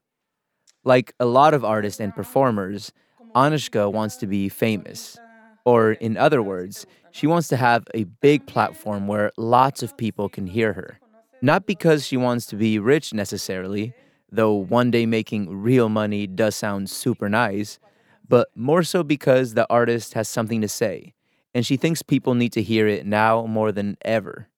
Like 0.84 1.14
a 1.20 1.26
lot 1.26 1.54
of 1.54 1.64
artists 1.64 2.00
and 2.00 2.14
performers, 2.14 2.92
Anushka 3.36 3.92
wants 3.92 4.18
to 4.18 4.28
be 4.28 4.50
famous. 4.50 5.18
Or, 5.64 5.94
in 5.94 6.16
other 6.16 6.44
words, 6.44 6.86
she 7.16 7.28
wants 7.28 7.48
to 7.48 7.56
have 7.56 7.88
a 7.94 8.04
big 8.04 8.46
platform 8.46 9.08
where 9.08 9.32
lots 9.38 9.82
of 9.82 9.96
people 9.96 10.28
can 10.28 10.48
hear 10.48 10.74
her. 10.74 11.00
Not 11.42 11.66
because 11.66 12.06
she 12.06 12.18
wants 12.18 12.46
to 12.48 12.58
be 12.58 12.78
rich 12.78 13.14
necessarily, 13.14 13.94
though 14.30 14.52
one 14.52 14.92
day 14.92 15.06
making 15.06 15.50
real 15.50 15.88
money 15.88 16.28
does 16.28 16.58
sound 16.58 16.90
super 16.90 17.30
nice, 17.30 17.80
but 18.28 18.50
more 18.54 18.84
so 18.84 19.02
because 19.02 19.54
the 19.54 19.66
artist 19.70 20.14
has 20.14 20.28
something 20.28 20.60
to 20.60 20.68
say, 20.68 21.14
and 21.54 21.66
she 21.66 21.78
thinks 21.78 22.02
people 22.02 22.34
need 22.34 22.52
to 22.52 22.62
hear 22.62 22.86
it 22.86 23.06
now 23.06 23.46
more 23.46 23.72
than 23.72 23.96
ever. 24.02 24.50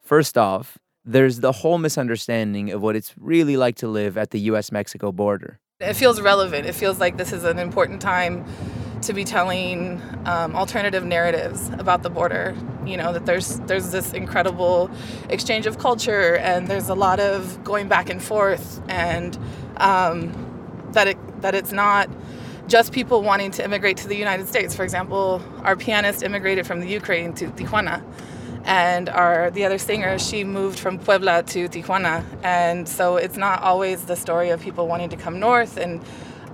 First 0.00 0.38
off, 0.38 0.78
there's 1.04 1.40
the 1.40 1.50
whole 1.50 1.78
misunderstanding 1.78 2.70
of 2.70 2.80
what 2.80 2.94
it's 2.94 3.12
really 3.18 3.56
like 3.56 3.74
to 3.76 3.88
live 3.88 4.16
at 4.16 4.30
the 4.30 4.38
US 4.52 4.70
Mexico 4.70 5.10
border. 5.10 5.58
It 5.80 5.94
feels 5.94 6.20
relevant. 6.20 6.64
It 6.64 6.76
feels 6.76 7.00
like 7.00 7.16
this 7.16 7.32
is 7.32 7.42
an 7.42 7.58
important 7.58 8.00
time 8.00 8.44
to 9.02 9.12
be 9.12 9.24
telling 9.24 10.00
um, 10.26 10.54
alternative 10.56 11.04
narratives 11.04 11.68
about 11.78 12.02
the 12.02 12.10
border. 12.10 12.56
You 12.86 12.96
know 12.96 13.12
that 13.12 13.26
there's 13.26 13.58
there's 13.60 13.90
this 13.90 14.12
incredible 14.12 14.90
exchange 15.28 15.66
of 15.66 15.78
culture, 15.78 16.36
and 16.36 16.68
there's 16.68 16.88
a 16.88 16.94
lot 16.94 17.20
of 17.20 17.62
going 17.64 17.88
back 17.88 18.10
and 18.10 18.22
forth, 18.22 18.80
and 18.88 19.36
um, 19.76 20.32
that 20.92 21.08
it 21.08 21.42
that 21.42 21.54
it's 21.54 21.72
not 21.72 22.08
just 22.68 22.92
people 22.92 23.22
wanting 23.22 23.50
to 23.52 23.64
immigrate 23.64 23.98
to 23.98 24.08
the 24.08 24.16
United 24.16 24.48
States. 24.48 24.74
For 24.74 24.84
example, 24.84 25.42
our 25.62 25.76
pianist 25.76 26.22
immigrated 26.22 26.66
from 26.66 26.80
the 26.80 26.88
Ukraine 26.88 27.32
to 27.34 27.48
Tijuana, 27.48 28.02
and 28.64 29.08
our 29.08 29.50
the 29.50 29.64
other 29.64 29.78
singer 29.78 30.18
she 30.18 30.44
moved 30.44 30.78
from 30.78 30.98
Puebla 30.98 31.42
to 31.44 31.68
Tijuana, 31.68 32.24
and 32.42 32.88
so 32.88 33.16
it's 33.16 33.36
not 33.36 33.62
always 33.62 34.04
the 34.04 34.16
story 34.16 34.50
of 34.50 34.60
people 34.60 34.86
wanting 34.86 35.10
to 35.10 35.16
come 35.16 35.38
north 35.40 35.76
and 35.76 36.00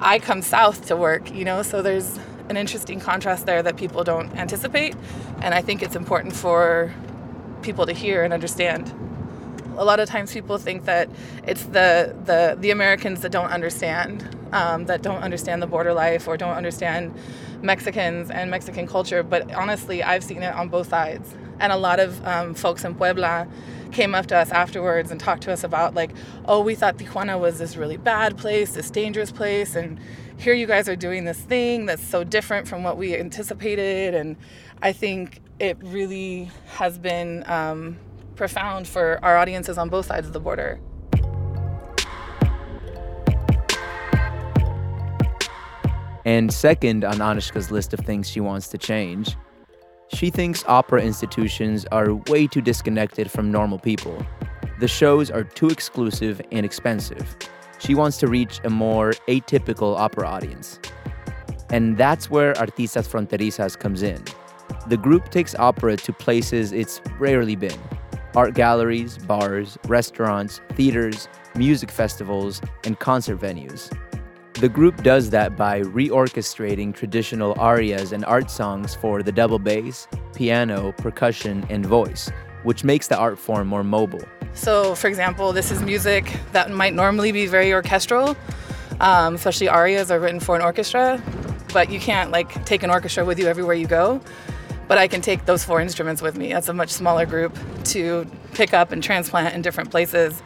I 0.00 0.18
come 0.18 0.42
south 0.42 0.86
to 0.86 0.96
work. 0.96 1.32
You 1.34 1.44
know, 1.44 1.62
so 1.62 1.82
there's 1.82 2.18
an 2.48 2.56
interesting 2.56 3.00
contrast 3.00 3.46
there 3.46 3.62
that 3.62 3.76
people 3.76 4.04
don't 4.04 4.34
anticipate, 4.36 4.94
and 5.42 5.54
I 5.54 5.62
think 5.62 5.82
it's 5.82 5.96
important 5.96 6.34
for 6.34 6.92
people 7.62 7.86
to 7.86 7.92
hear 7.92 8.24
and 8.24 8.32
understand. 8.32 8.92
A 9.76 9.84
lot 9.84 10.00
of 10.00 10.08
times, 10.08 10.32
people 10.32 10.58
think 10.58 10.84
that 10.86 11.08
it's 11.46 11.64
the 11.64 12.14
the, 12.24 12.56
the 12.58 12.70
Americans 12.70 13.20
that 13.20 13.30
don't 13.30 13.50
understand, 13.50 14.36
um, 14.52 14.86
that 14.86 15.02
don't 15.02 15.22
understand 15.22 15.62
the 15.62 15.66
border 15.66 15.92
life 15.92 16.26
or 16.26 16.36
don't 16.36 16.56
understand 16.56 17.14
Mexicans 17.62 18.30
and 18.30 18.50
Mexican 18.50 18.86
culture. 18.86 19.22
But 19.22 19.52
honestly, 19.54 20.02
I've 20.02 20.24
seen 20.24 20.42
it 20.42 20.54
on 20.54 20.68
both 20.68 20.88
sides, 20.88 21.34
and 21.60 21.72
a 21.72 21.76
lot 21.76 22.00
of 22.00 22.26
um, 22.26 22.54
folks 22.54 22.84
in 22.84 22.94
Puebla 22.94 23.46
came 23.92 24.14
up 24.14 24.26
to 24.26 24.36
us 24.36 24.50
afterwards 24.50 25.10
and 25.10 25.20
talked 25.20 25.42
to 25.42 25.52
us 25.52 25.64
about 25.64 25.94
like, 25.94 26.10
oh, 26.44 26.60
we 26.60 26.74
thought 26.74 26.98
Tijuana 26.98 27.38
was 27.38 27.58
this 27.58 27.76
really 27.76 27.96
bad 27.96 28.36
place, 28.36 28.72
this 28.74 28.90
dangerous 28.90 29.32
place, 29.32 29.74
and 29.76 29.98
here 30.38 30.54
you 30.54 30.66
guys 30.66 30.88
are 30.88 30.96
doing 30.96 31.24
this 31.24 31.40
thing 31.40 31.84
that's 31.84 32.02
so 32.02 32.22
different 32.22 32.68
from 32.68 32.84
what 32.84 32.96
we 32.96 33.16
anticipated. 33.16 34.14
And 34.14 34.36
I 34.80 34.92
think 34.92 35.42
it 35.58 35.76
really 35.82 36.48
has 36.66 36.96
been 36.96 37.42
um, 37.50 37.98
profound 38.36 38.86
for 38.86 39.18
our 39.24 39.36
audiences 39.36 39.76
on 39.78 39.88
both 39.88 40.06
sides 40.06 40.28
of 40.28 40.32
the 40.32 40.40
border. 40.40 40.80
And 46.24 46.52
second 46.52 47.04
on 47.04 47.16
Anushka's 47.16 47.70
list 47.72 47.92
of 47.92 48.00
things 48.00 48.28
she 48.28 48.40
wants 48.40 48.68
to 48.68 48.78
change, 48.78 49.34
she 50.14 50.30
thinks 50.30 50.62
opera 50.68 51.02
institutions 51.02 51.84
are 51.90 52.14
way 52.14 52.46
too 52.46 52.60
disconnected 52.60 53.28
from 53.30 53.50
normal 53.50 53.78
people. 53.78 54.24
The 54.78 54.88
shows 54.88 55.30
are 55.30 55.42
too 55.42 55.68
exclusive 55.68 56.40
and 56.52 56.64
expensive. 56.64 57.36
She 57.78 57.94
wants 57.94 58.18
to 58.18 58.26
reach 58.26 58.60
a 58.64 58.70
more 58.70 59.12
atypical 59.28 59.96
opera 59.96 60.26
audience. 60.26 60.80
And 61.70 61.96
that's 61.96 62.30
where 62.30 62.54
Artistas 62.54 63.06
Fronterizas 63.08 63.78
comes 63.78 64.02
in. 64.02 64.22
The 64.88 64.96
group 64.96 65.30
takes 65.30 65.54
opera 65.54 65.96
to 65.96 66.12
places 66.12 66.72
it's 66.72 67.00
rarely 67.18 67.56
been 67.56 67.78
art 68.34 68.54
galleries, 68.54 69.18
bars, 69.18 69.78
restaurants, 69.88 70.60
theaters, 70.74 71.28
music 71.54 71.90
festivals, 71.90 72.60
and 72.84 72.98
concert 72.98 73.40
venues. 73.40 73.90
The 74.54 74.68
group 74.68 75.02
does 75.02 75.30
that 75.30 75.56
by 75.56 75.80
reorchestrating 75.82 76.94
traditional 76.94 77.54
arias 77.58 78.12
and 78.12 78.24
art 78.24 78.50
songs 78.50 78.94
for 78.94 79.22
the 79.22 79.32
double 79.32 79.58
bass, 79.58 80.08
piano, 80.34 80.92
percussion, 80.98 81.66
and 81.70 81.86
voice, 81.86 82.30
which 82.64 82.84
makes 82.84 83.08
the 83.08 83.16
art 83.16 83.38
form 83.38 83.68
more 83.68 83.84
mobile. 83.84 84.24
So, 84.54 84.94
for 84.94 85.06
example, 85.06 85.52
this 85.52 85.70
is 85.70 85.82
music 85.82 86.32
that 86.52 86.70
might 86.70 86.94
normally 86.94 87.32
be 87.32 87.46
very 87.46 87.72
orchestral, 87.72 88.36
um, 89.00 89.34
especially 89.34 89.68
arias 89.68 90.10
are 90.10 90.18
written 90.18 90.40
for 90.40 90.56
an 90.56 90.62
orchestra, 90.62 91.22
but 91.72 91.90
you 91.90 92.00
can't 92.00 92.30
like 92.30 92.64
take 92.64 92.82
an 92.82 92.90
orchestra 92.90 93.24
with 93.24 93.38
you 93.38 93.46
everywhere 93.46 93.74
you 93.74 93.86
go. 93.86 94.20
But 94.88 94.98
I 94.98 95.06
can 95.06 95.20
take 95.20 95.44
those 95.44 95.64
four 95.64 95.80
instruments 95.80 96.22
with 96.22 96.36
me. 96.36 96.52
That's 96.52 96.68
a 96.68 96.72
much 96.72 96.90
smaller 96.90 97.26
group 97.26 97.56
to 97.84 98.26
pick 98.54 98.72
up 98.72 98.90
and 98.90 99.02
transplant 99.02 99.54
in 99.54 99.62
different 99.62 99.90
places 99.90 100.42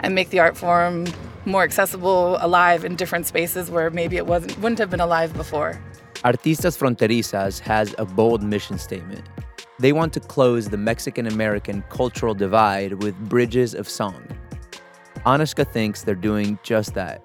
and 0.00 0.14
make 0.14 0.28
the 0.30 0.38
art 0.38 0.56
form 0.56 1.06
more 1.46 1.62
accessible, 1.62 2.36
alive 2.40 2.84
in 2.84 2.96
different 2.96 3.26
spaces 3.26 3.70
where 3.70 3.90
maybe 3.90 4.16
it 4.16 4.26
wasn't 4.26 4.56
wouldn't 4.58 4.78
have 4.78 4.90
been 4.90 5.00
alive 5.00 5.32
before. 5.34 5.80
Artistas 6.24 6.76
Fronterizas 6.76 7.60
has 7.60 7.94
a 7.98 8.04
bold 8.04 8.42
mission 8.42 8.78
statement. 8.78 9.22
They 9.78 9.92
want 9.92 10.12
to 10.14 10.20
close 10.20 10.68
the 10.68 10.78
Mexican 10.78 11.26
American 11.26 11.82
cultural 11.90 12.34
divide 12.34 13.02
with 13.02 13.14
bridges 13.28 13.74
of 13.74 13.88
song. 13.88 14.26
Anushka 15.26 15.70
thinks 15.70 16.02
they're 16.02 16.14
doing 16.14 16.58
just 16.62 16.94
that. 16.94 17.22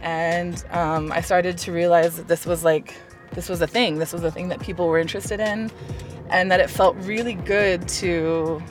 And 0.00 0.64
um, 0.70 1.12
I 1.12 1.20
started 1.20 1.58
to 1.58 1.72
realize 1.72 2.16
that 2.16 2.28
this 2.28 2.46
was 2.46 2.64
like, 2.64 2.94
this 3.32 3.48
was 3.48 3.60
a 3.60 3.66
thing. 3.66 3.98
This 3.98 4.12
was 4.12 4.24
a 4.24 4.30
thing 4.30 4.48
that 4.48 4.60
people 4.60 4.88
were 4.88 4.98
interested 4.98 5.38
in, 5.38 5.70
and 6.30 6.50
that 6.50 6.60
it 6.60 6.70
felt 6.70 6.96
really 6.98 7.34
good 7.34 7.86
to 7.88 8.62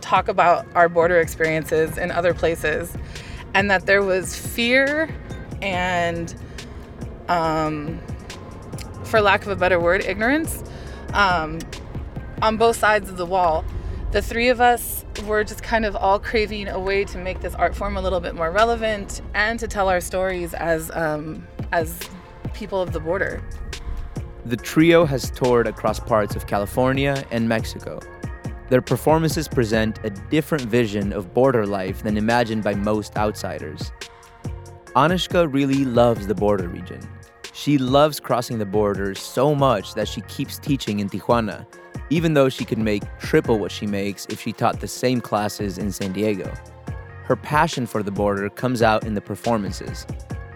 talk 0.00 0.28
about 0.28 0.66
our 0.74 0.88
border 0.88 1.18
experiences 1.18 1.98
in 1.98 2.10
other 2.12 2.32
places 2.32 2.96
and 3.54 3.70
that 3.70 3.86
there 3.86 4.02
was 4.02 4.36
fear 4.36 5.08
and, 5.62 6.34
um, 7.28 7.98
for 9.04 9.20
lack 9.20 9.42
of 9.42 9.48
a 9.48 9.56
better 9.56 9.80
word, 9.80 10.04
ignorance 10.04 10.62
um, 11.14 11.58
on 12.42 12.56
both 12.56 12.76
sides 12.76 13.08
of 13.08 13.16
the 13.16 13.26
wall. 13.26 13.64
The 14.12 14.22
three 14.22 14.48
of 14.48 14.60
us 14.60 15.04
were 15.26 15.44
just 15.44 15.62
kind 15.62 15.84
of 15.84 15.96
all 15.96 16.18
craving 16.18 16.68
a 16.68 16.78
way 16.78 17.04
to 17.04 17.18
make 17.18 17.40
this 17.40 17.54
art 17.54 17.74
form 17.74 17.96
a 17.96 18.00
little 18.00 18.20
bit 18.20 18.34
more 18.34 18.50
relevant 18.50 19.20
and 19.34 19.58
to 19.60 19.66
tell 19.66 19.88
our 19.88 20.00
stories 20.00 20.54
as 20.54 20.90
um, 20.94 21.46
as 21.72 22.08
people 22.54 22.80
of 22.80 22.92
the 22.92 23.00
border. 23.00 23.42
The 24.44 24.56
trio 24.56 25.04
has 25.04 25.30
toured 25.30 25.66
across 25.66 25.98
parts 25.98 26.36
of 26.36 26.46
California 26.46 27.24
and 27.30 27.48
Mexico. 27.48 27.98
Their 28.68 28.80
performances 28.80 29.48
present 29.48 29.98
a 30.04 30.10
different 30.10 30.64
vision 30.64 31.12
of 31.12 31.34
border 31.34 31.66
life 31.66 32.02
than 32.02 32.16
imagined 32.16 32.62
by 32.64 32.74
most 32.74 33.16
outsiders. 33.16 33.92
Anushka 34.94 35.52
really 35.52 35.84
loves 35.84 36.26
the 36.26 36.34
border 36.34 36.68
region. 36.68 37.00
She 37.52 37.78
loves 37.78 38.20
crossing 38.20 38.58
the 38.58 38.66
border 38.66 39.14
so 39.14 39.54
much 39.54 39.94
that 39.94 40.08
she 40.08 40.20
keeps 40.22 40.58
teaching 40.58 41.00
in 41.00 41.08
Tijuana, 41.08 41.66
even 42.10 42.34
though 42.34 42.48
she 42.48 42.64
could 42.64 42.78
make 42.78 43.02
triple 43.18 43.58
what 43.58 43.72
she 43.72 43.86
makes 43.86 44.26
if 44.26 44.40
she 44.40 44.52
taught 44.52 44.80
the 44.80 44.88
same 44.88 45.20
classes 45.20 45.78
in 45.78 45.90
San 45.92 46.12
Diego. 46.12 46.52
Her 47.24 47.36
passion 47.36 47.86
for 47.86 48.02
the 48.02 48.10
border 48.10 48.48
comes 48.48 48.82
out 48.82 49.04
in 49.04 49.14
the 49.14 49.20
performances, 49.20 50.06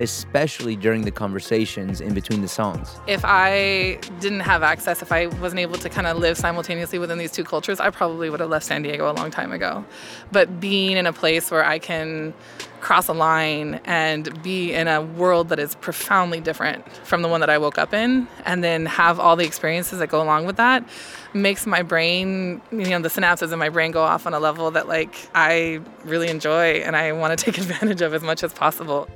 especially 0.01 0.77
during 0.77 1.03
the 1.03 1.11
conversations 1.11 2.01
in 2.01 2.15
between 2.15 2.41
the 2.41 2.49
songs. 2.49 2.99
If 3.07 3.21
I 3.25 3.99
didn't 4.21 4.41
have 4.41 4.63
access, 4.63 5.03
if 5.03 5.13
I 5.13 5.27
wasn't 5.27 5.61
able 5.61 5.79
to 5.79 5.89
kind 5.89 6.07
of 6.07 6.19
live 6.19 6.37
simultaneously 6.37 6.99
within 6.99 7.19
these 7.19 7.33
two 7.33 7.45
cultures, 7.45 7.81
I 7.81 7.91
probably 7.91 8.31
would 8.31 8.41
have 8.41 8.51
left 8.51 8.67
San 8.67 8.83
Diego 8.83 9.11
a 9.11 9.15
long 9.15 9.31
time 9.31 9.53
ago. 9.53 9.85
But 10.33 10.61
being 10.61 10.97
in 10.97 11.07
a 11.07 11.13
place 11.13 11.51
where 11.51 11.65
I 11.65 11.79
can 11.79 12.35
cross 12.81 13.09
a 13.09 13.13
line 13.13 13.79
and 13.85 14.43
be 14.43 14.73
in 14.73 14.89
a 14.89 15.03
world 15.03 15.51
that 15.51 15.59
is 15.59 15.75
profoundly 15.77 16.41
different 16.41 16.91
from 17.07 17.21
the 17.23 17.29
one 17.29 17.41
that 17.41 17.51
I 17.51 17.59
woke 17.59 17.79
up 17.79 17.93
in, 17.93 18.27
and 18.45 18.65
then 18.65 18.87
have 18.87 19.21
all 19.21 19.37
the 19.37 19.45
experiences 19.45 19.99
that 19.99 20.09
go 20.09 20.23
along 20.23 20.47
with 20.47 20.57
that, 20.57 20.89
makes 21.35 21.67
my 21.67 21.83
brain, 21.83 22.61
you 22.73 22.89
know, 22.89 23.01
the 23.01 23.09
synapses 23.09 23.53
in 23.53 23.59
my 23.59 23.69
brain 23.69 23.91
go 23.93 24.03
off 24.03 24.27
on 24.27 24.35
a 24.35 24.41
level 24.41 24.71
that 24.73 24.89
like 24.89 25.15
I 25.35 25.81
really 26.05 26.29
enjoy 26.29 26.77
and 26.77 26.97
I 26.97 27.13
want 27.13 27.39
to 27.39 27.45
take 27.51 27.59
advantage 27.59 28.01
of 28.01 28.15
as 28.15 28.23
much 28.23 28.43
as 28.43 28.53
possible. 28.53 29.09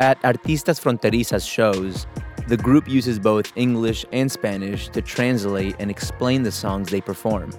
At 0.00 0.18
Artistas 0.22 0.80
Fronterizas 0.80 1.46
shows, 1.46 2.06
the 2.48 2.56
group 2.56 2.88
uses 2.88 3.18
both 3.18 3.52
English 3.54 4.06
and 4.12 4.32
Spanish 4.32 4.88
to 4.88 5.02
translate 5.02 5.76
and 5.78 5.90
explain 5.90 6.42
the 6.42 6.50
songs 6.50 6.88
they 6.88 7.02
perform. 7.02 7.52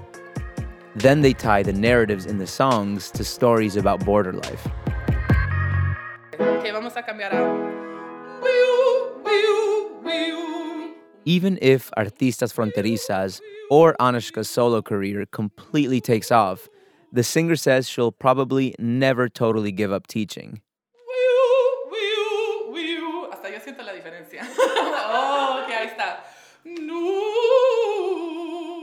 Then 0.95 1.21
they 1.21 1.33
tie 1.33 1.61
the 1.61 1.71
narratives 1.71 2.25
in 2.25 2.39
the 2.39 2.47
songs 2.47 3.11
to 3.11 3.23
stories 3.23 3.75
about 3.75 4.03
border 4.03 4.33
life. 4.33 4.67
Okay, 6.39 6.71
vamos 6.71 6.95
a 6.95 7.03
cambiar 7.03 7.31
a. 7.31 7.71
Even 11.25 11.59
if 11.61 11.91
Artistas 11.95 12.51
Fronterizas 12.51 13.39
or 13.69 13.95
Anushka's 13.99 14.49
solo 14.49 14.81
career 14.81 15.27
completely 15.27 16.01
takes 16.01 16.31
off, 16.31 16.67
the 17.11 17.21
singer 17.23 17.55
says 17.55 17.87
she'll 17.87 18.11
probably 18.11 18.73
never 18.79 19.29
totally 19.29 19.71
give 19.71 19.91
up 19.91 20.07
teaching. 20.07 20.59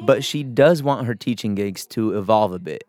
But 0.02 0.24
she 0.24 0.42
does 0.42 0.82
want 0.82 1.06
her 1.06 1.14
teaching 1.14 1.54
gigs 1.54 1.87
to 1.88 2.16
evolve 2.16 2.52
a 2.52 2.58
bit. 2.58 2.84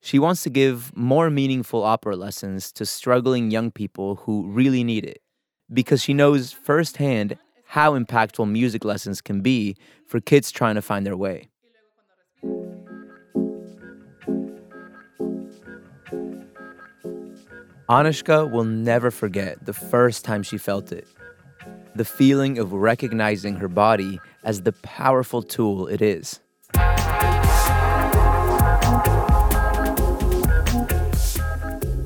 She 0.00 0.18
wants 0.18 0.42
to 0.42 0.50
give 0.50 0.96
more 0.96 1.30
meaningful 1.30 1.82
opera 1.82 2.16
lessons 2.16 2.72
to 2.72 2.86
struggling 2.86 3.50
young 3.50 3.70
people 3.70 4.16
who 4.16 4.46
really 4.48 4.84
need 4.84 5.04
it, 5.04 5.22
because 5.72 6.02
she 6.02 6.14
knows 6.14 6.52
firsthand 6.52 7.36
how 7.64 7.98
impactful 7.98 8.50
music 8.50 8.84
lessons 8.84 9.20
can 9.20 9.40
be 9.40 9.76
for 10.06 10.20
kids 10.20 10.50
trying 10.50 10.76
to 10.76 10.82
find 10.82 11.04
their 11.04 11.16
way. 11.16 11.48
Anushka 17.88 18.50
will 18.50 18.64
never 18.64 19.10
forget 19.10 19.64
the 19.64 19.72
first 19.72 20.24
time 20.24 20.42
she 20.42 20.58
felt 20.58 20.92
it 20.92 21.06
the 21.94 22.04
feeling 22.04 22.58
of 22.58 22.72
recognizing 22.72 23.56
her 23.56 23.66
body 23.66 24.20
as 24.44 24.62
the 24.62 24.72
powerful 24.72 25.42
tool 25.42 25.88
it 25.88 26.00
is. 26.00 26.38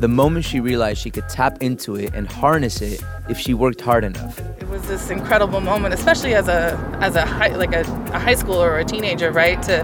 The 0.02 0.08
moment 0.08 0.44
she 0.44 0.58
realized 0.58 1.00
she 1.00 1.12
could 1.12 1.28
tap 1.28 1.62
into 1.62 1.94
it 1.94 2.12
and 2.12 2.26
harness 2.26 2.82
it 2.82 3.00
if 3.28 3.38
she 3.38 3.54
worked 3.54 3.80
hard 3.80 4.02
enough. 4.02 4.36
It 4.60 4.68
was 4.68 4.82
this 4.88 5.10
incredible 5.10 5.60
moment, 5.60 5.94
especially 5.94 6.34
as 6.34 6.48
a 6.48 6.76
as 7.00 7.14
a 7.14 7.24
high, 7.24 7.54
like 7.54 7.72
a, 7.72 7.82
a 8.12 8.18
high 8.18 8.34
schooler 8.34 8.66
or 8.66 8.78
a 8.78 8.84
teenager, 8.84 9.30
right? 9.30 9.62
To 9.62 9.76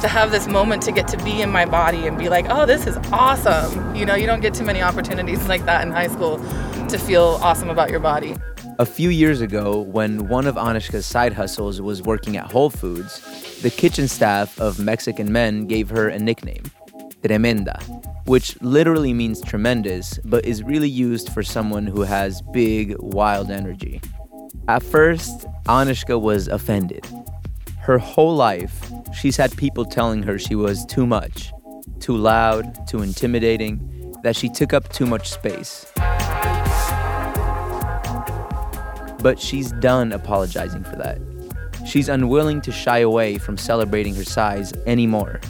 to 0.00 0.08
have 0.08 0.30
this 0.30 0.48
moment 0.48 0.80
to 0.84 0.90
get 0.90 1.06
to 1.08 1.18
be 1.18 1.42
in 1.42 1.50
my 1.50 1.66
body 1.66 2.06
and 2.06 2.16
be 2.16 2.30
like, 2.30 2.46
oh, 2.48 2.64
this 2.64 2.86
is 2.86 2.96
awesome. 3.12 3.94
You 3.94 4.06
know, 4.06 4.14
you 4.14 4.24
don't 4.24 4.40
get 4.40 4.54
too 4.54 4.64
many 4.64 4.80
opportunities 4.80 5.46
like 5.48 5.66
that 5.66 5.86
in 5.86 5.92
high 5.92 6.08
school 6.08 6.38
to 6.88 6.96
feel 6.96 7.38
awesome 7.42 7.68
about 7.68 7.90
your 7.90 8.00
body. 8.00 8.36
A 8.78 8.86
few 8.86 9.10
years 9.10 9.42
ago, 9.42 9.82
when 9.82 10.28
one 10.28 10.46
of 10.46 10.54
Anushka's 10.54 11.04
side 11.04 11.34
hustles 11.34 11.78
was 11.82 12.00
working 12.00 12.38
at 12.38 12.50
Whole 12.50 12.70
Foods, 12.70 13.20
the 13.60 13.68
kitchen 13.68 14.08
staff 14.08 14.58
of 14.58 14.78
Mexican 14.78 15.30
Men 15.30 15.66
gave 15.66 15.90
her 15.90 16.08
a 16.08 16.18
nickname, 16.18 16.62
Tremenda, 17.22 17.76
which 18.28 18.60
literally 18.60 19.14
means 19.14 19.40
tremendous, 19.40 20.18
but 20.18 20.44
is 20.44 20.62
really 20.62 20.88
used 20.88 21.32
for 21.32 21.42
someone 21.42 21.86
who 21.86 22.02
has 22.02 22.42
big, 22.52 22.94
wild 22.98 23.50
energy. 23.50 24.02
At 24.68 24.82
first, 24.82 25.46
Anushka 25.64 26.20
was 26.20 26.46
offended. 26.46 27.06
Her 27.80 27.96
whole 27.96 28.36
life, 28.36 28.92
she's 29.18 29.38
had 29.38 29.56
people 29.56 29.86
telling 29.86 30.22
her 30.24 30.38
she 30.38 30.54
was 30.54 30.84
too 30.84 31.06
much, 31.06 31.52
too 32.00 32.18
loud, 32.18 32.86
too 32.86 33.00
intimidating, 33.00 34.14
that 34.22 34.36
she 34.36 34.50
took 34.50 34.74
up 34.74 34.92
too 34.92 35.06
much 35.06 35.30
space. 35.30 35.90
But 39.22 39.38
she's 39.38 39.72
done 39.72 40.12
apologizing 40.12 40.84
for 40.84 40.96
that. 40.96 41.18
She's 41.86 42.10
unwilling 42.10 42.60
to 42.60 42.72
shy 42.72 42.98
away 42.98 43.38
from 43.38 43.56
celebrating 43.56 44.14
her 44.16 44.24
size 44.24 44.74
anymore. 44.86 45.40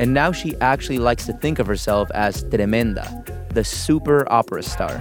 And 0.00 0.14
now 0.14 0.32
she 0.32 0.56
actually 0.62 0.98
likes 0.98 1.26
to 1.26 1.34
think 1.34 1.58
of 1.58 1.66
herself 1.66 2.10
as 2.12 2.42
Tremenda, 2.44 3.04
the 3.52 3.62
super 3.62 4.26
opera 4.32 4.62
star. 4.62 4.96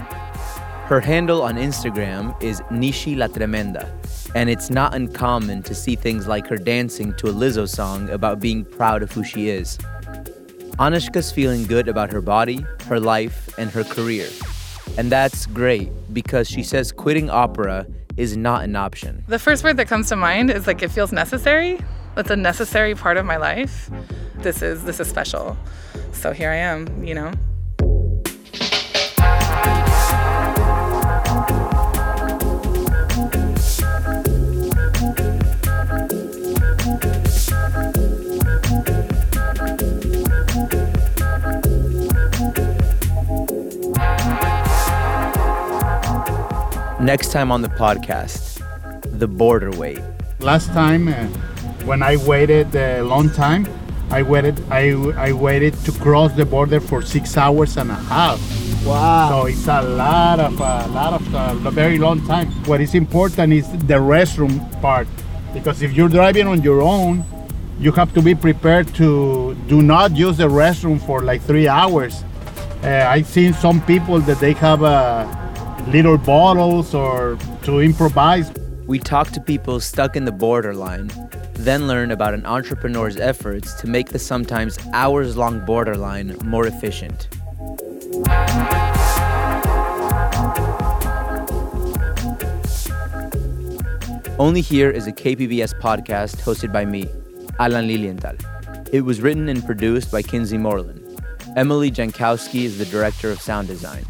Her 0.88 1.00
handle 1.00 1.42
on 1.42 1.56
Instagram 1.56 2.36
is 2.44 2.60
Nishi 2.70 3.16
La 3.16 3.28
Tremenda, 3.28 3.90
and 4.36 4.50
it's 4.50 4.70
not 4.70 4.94
uncommon 4.94 5.64
to 5.64 5.74
see 5.74 5.96
things 5.96 6.28
like 6.28 6.48
her 6.48 6.58
dancing 6.58 7.14
to 7.14 7.30
a 7.30 7.32
Lizzo 7.32 7.66
song 7.66 8.10
about 8.10 8.42
being 8.42 8.66
proud 8.66 9.02
of 9.02 9.10
who 9.14 9.24
she 9.24 9.48
is. 9.48 9.78
Anushka's 10.80 11.32
feeling 11.32 11.64
good 11.64 11.88
about 11.88 12.12
her 12.12 12.20
body, 12.20 12.66
her 12.88 13.00
life, 13.00 13.58
and 13.58 13.70
her 13.70 13.86
career. 13.86 14.28
And 14.98 15.10
that's 15.10 15.46
great 15.46 15.92
because 16.14 16.50
she 16.50 16.62
says 16.62 16.92
quitting 16.92 17.30
opera 17.30 17.88
is 18.18 18.36
not 18.36 18.66
an 18.66 18.76
option. 18.76 19.24
The 19.30 19.40
first 19.40 19.64
word 19.64 19.78
that 19.78 19.88
comes 19.88 20.10
to 20.10 20.18
mind 20.18 20.52
is 20.52 20.68
like 20.68 20.84
it 20.84 20.92
feels 20.92 21.14
necessary. 21.14 21.80
It's 22.18 22.30
a 22.30 22.36
necessary 22.36 22.96
part 22.96 23.16
of 23.16 23.26
my 23.26 23.38
life. 23.38 23.90
This 24.42 24.62
is 24.62 24.86
this 24.86 25.02
is 25.02 25.10
special. 25.10 25.58
So 26.14 26.32
here 26.32 26.50
I 26.50 26.56
am, 26.56 27.04
you 27.04 27.14
know. 27.14 27.32
Next 47.02 47.32
time 47.32 47.52
on 47.52 47.62
the 47.62 47.70
podcast, 47.70 48.62
the 49.20 49.28
border 49.28 49.72
wait. 49.72 50.00
Last 50.40 50.68
time, 50.68 51.10
uh, 51.10 51.28
when 51.84 52.02
I 52.02 52.16
waited 52.18 52.74
a 52.76 53.02
long 53.02 53.30
time, 53.32 53.66
I 54.12 54.24
waited. 54.24 54.60
I, 54.72 54.92
I 55.18 55.34
waited 55.34 55.74
to 55.86 55.92
cross 55.92 56.34
the 56.34 56.46
border 56.46 56.80
for 56.80 57.02
six 57.02 57.38
hours 57.38 57.78
and 57.78 57.92
a 57.92 57.96
half. 57.96 58.40
Wow. 58.86 59.30
So 59.30 59.46
it's 59.48 59.68
a 59.68 59.82
lot 59.82 60.40
of 60.40 60.54
a 60.60 60.88
lot 60.88 61.14
of 61.14 61.36
uh, 61.36 61.68
a 61.68 61.72
very 61.72 61.98
long 61.98 62.26
time. 62.26 62.48
What 62.66 62.82
is 62.82 62.96
important 62.96 63.54
is 63.54 63.70
the 63.72 63.96
restroom 63.96 64.60
part, 64.82 65.08
because 65.54 65.82
if 65.82 65.94
you're 65.94 66.10
driving 66.10 66.48
on 66.48 66.62
your 66.64 66.82
own, 66.82 67.24
you 67.80 67.92
have 67.92 68.14
to 68.14 68.22
be 68.22 68.36
prepared 68.36 68.94
to 68.96 69.56
do 69.68 69.82
not 69.82 70.16
use 70.16 70.38
the 70.38 70.48
restroom 70.50 71.00
for 71.06 71.22
like 71.22 71.42
three 71.42 71.68
hours. 71.68 72.24
Uh, 72.84 73.06
I've 73.08 73.28
seen 73.28 73.54
some 73.54 73.82
people 73.82 74.20
that 74.22 74.40
they 74.40 74.54
have 74.54 74.84
uh, 74.84 75.28
little 75.88 76.18
bottles 76.18 76.94
or 76.94 77.38
to 77.64 77.82
improvise. 77.82 78.52
We 78.88 78.98
talk 78.98 79.30
to 79.32 79.42
people 79.42 79.80
stuck 79.80 80.16
in 80.16 80.26
the 80.26 80.32
borderline, 80.32 81.12
then 81.66 81.88
learn 81.88 82.12
about 82.12 82.34
an 82.34 82.46
entrepreneur's 82.46 83.18
efforts 83.18 83.74
to 83.74 83.88
make 83.88 84.10
the 84.10 84.20
sometimes 84.20 84.78
hours 84.94 85.36
long 85.36 85.66
borderline 85.66 86.38
more 86.44 86.66
efficient. 86.68 87.28
Only 94.40 94.62
Here 94.62 94.90
is 94.90 95.06
a 95.06 95.12
KPBS 95.12 95.78
podcast 95.82 96.38
hosted 96.38 96.72
by 96.72 96.86
me, 96.86 97.10
Alan 97.60 97.88
Lilienthal. 97.88 98.38
It 98.94 99.02
was 99.02 99.20
written 99.20 99.50
and 99.50 99.66
produced 99.66 100.12
by 100.12 100.22
Kinsee 100.22 100.58
Morlan. 100.58 101.04
Emily 101.58 101.92
Jankowski 101.92 102.64
is 102.64 102.78
the 102.78 102.86
director 102.86 103.32
of 103.32 103.42
sound 103.42 103.68
design. 103.68 104.06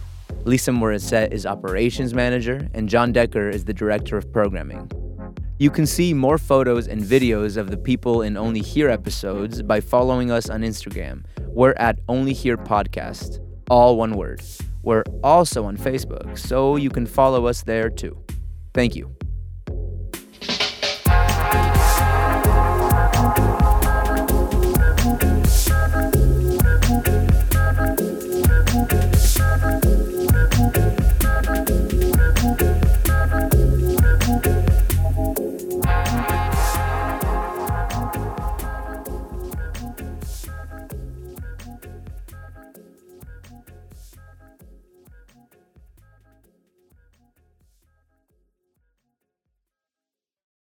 Lisa 0.45 0.69
Morissette 0.69 1.31
is 1.31 1.47
operations 1.47 2.13
manager, 2.13 2.69
and 2.75 2.87
John 2.87 3.11
Decker 3.11 3.49
is 3.49 3.65
the 3.65 3.73
director 3.73 4.17
of 4.17 4.31
programming. 4.31 4.91
You 5.61 5.69
can 5.69 5.85
see 5.85 6.13
more 6.13 6.37
photos 6.37 6.87
and 6.87 7.03
videos 7.03 7.57
of 7.57 7.69
the 7.69 7.75
people 7.75 8.21
in 8.21 8.37
Only 8.37 8.61
Here 8.61 8.87
episodes 8.87 9.61
by 9.61 9.81
following 9.81 10.31
us 10.31 10.49
on 10.49 10.61
Instagram. 10.61 11.25
We're 11.47 11.73
at 11.73 11.99
Only 12.07 12.31
Here 12.31 12.55
Podcast, 12.55 13.45
all 13.69 13.97
one 13.97 14.13
word. 14.13 14.41
We're 14.83 15.03
also 15.21 15.65
on 15.65 15.75
Facebook, 15.75 16.37
so 16.37 16.77
you 16.77 16.89
can 16.89 17.05
follow 17.05 17.45
us 17.45 17.63
there 17.63 17.89
too. 17.89 18.17
Thank 18.73 18.95
you. 18.95 19.18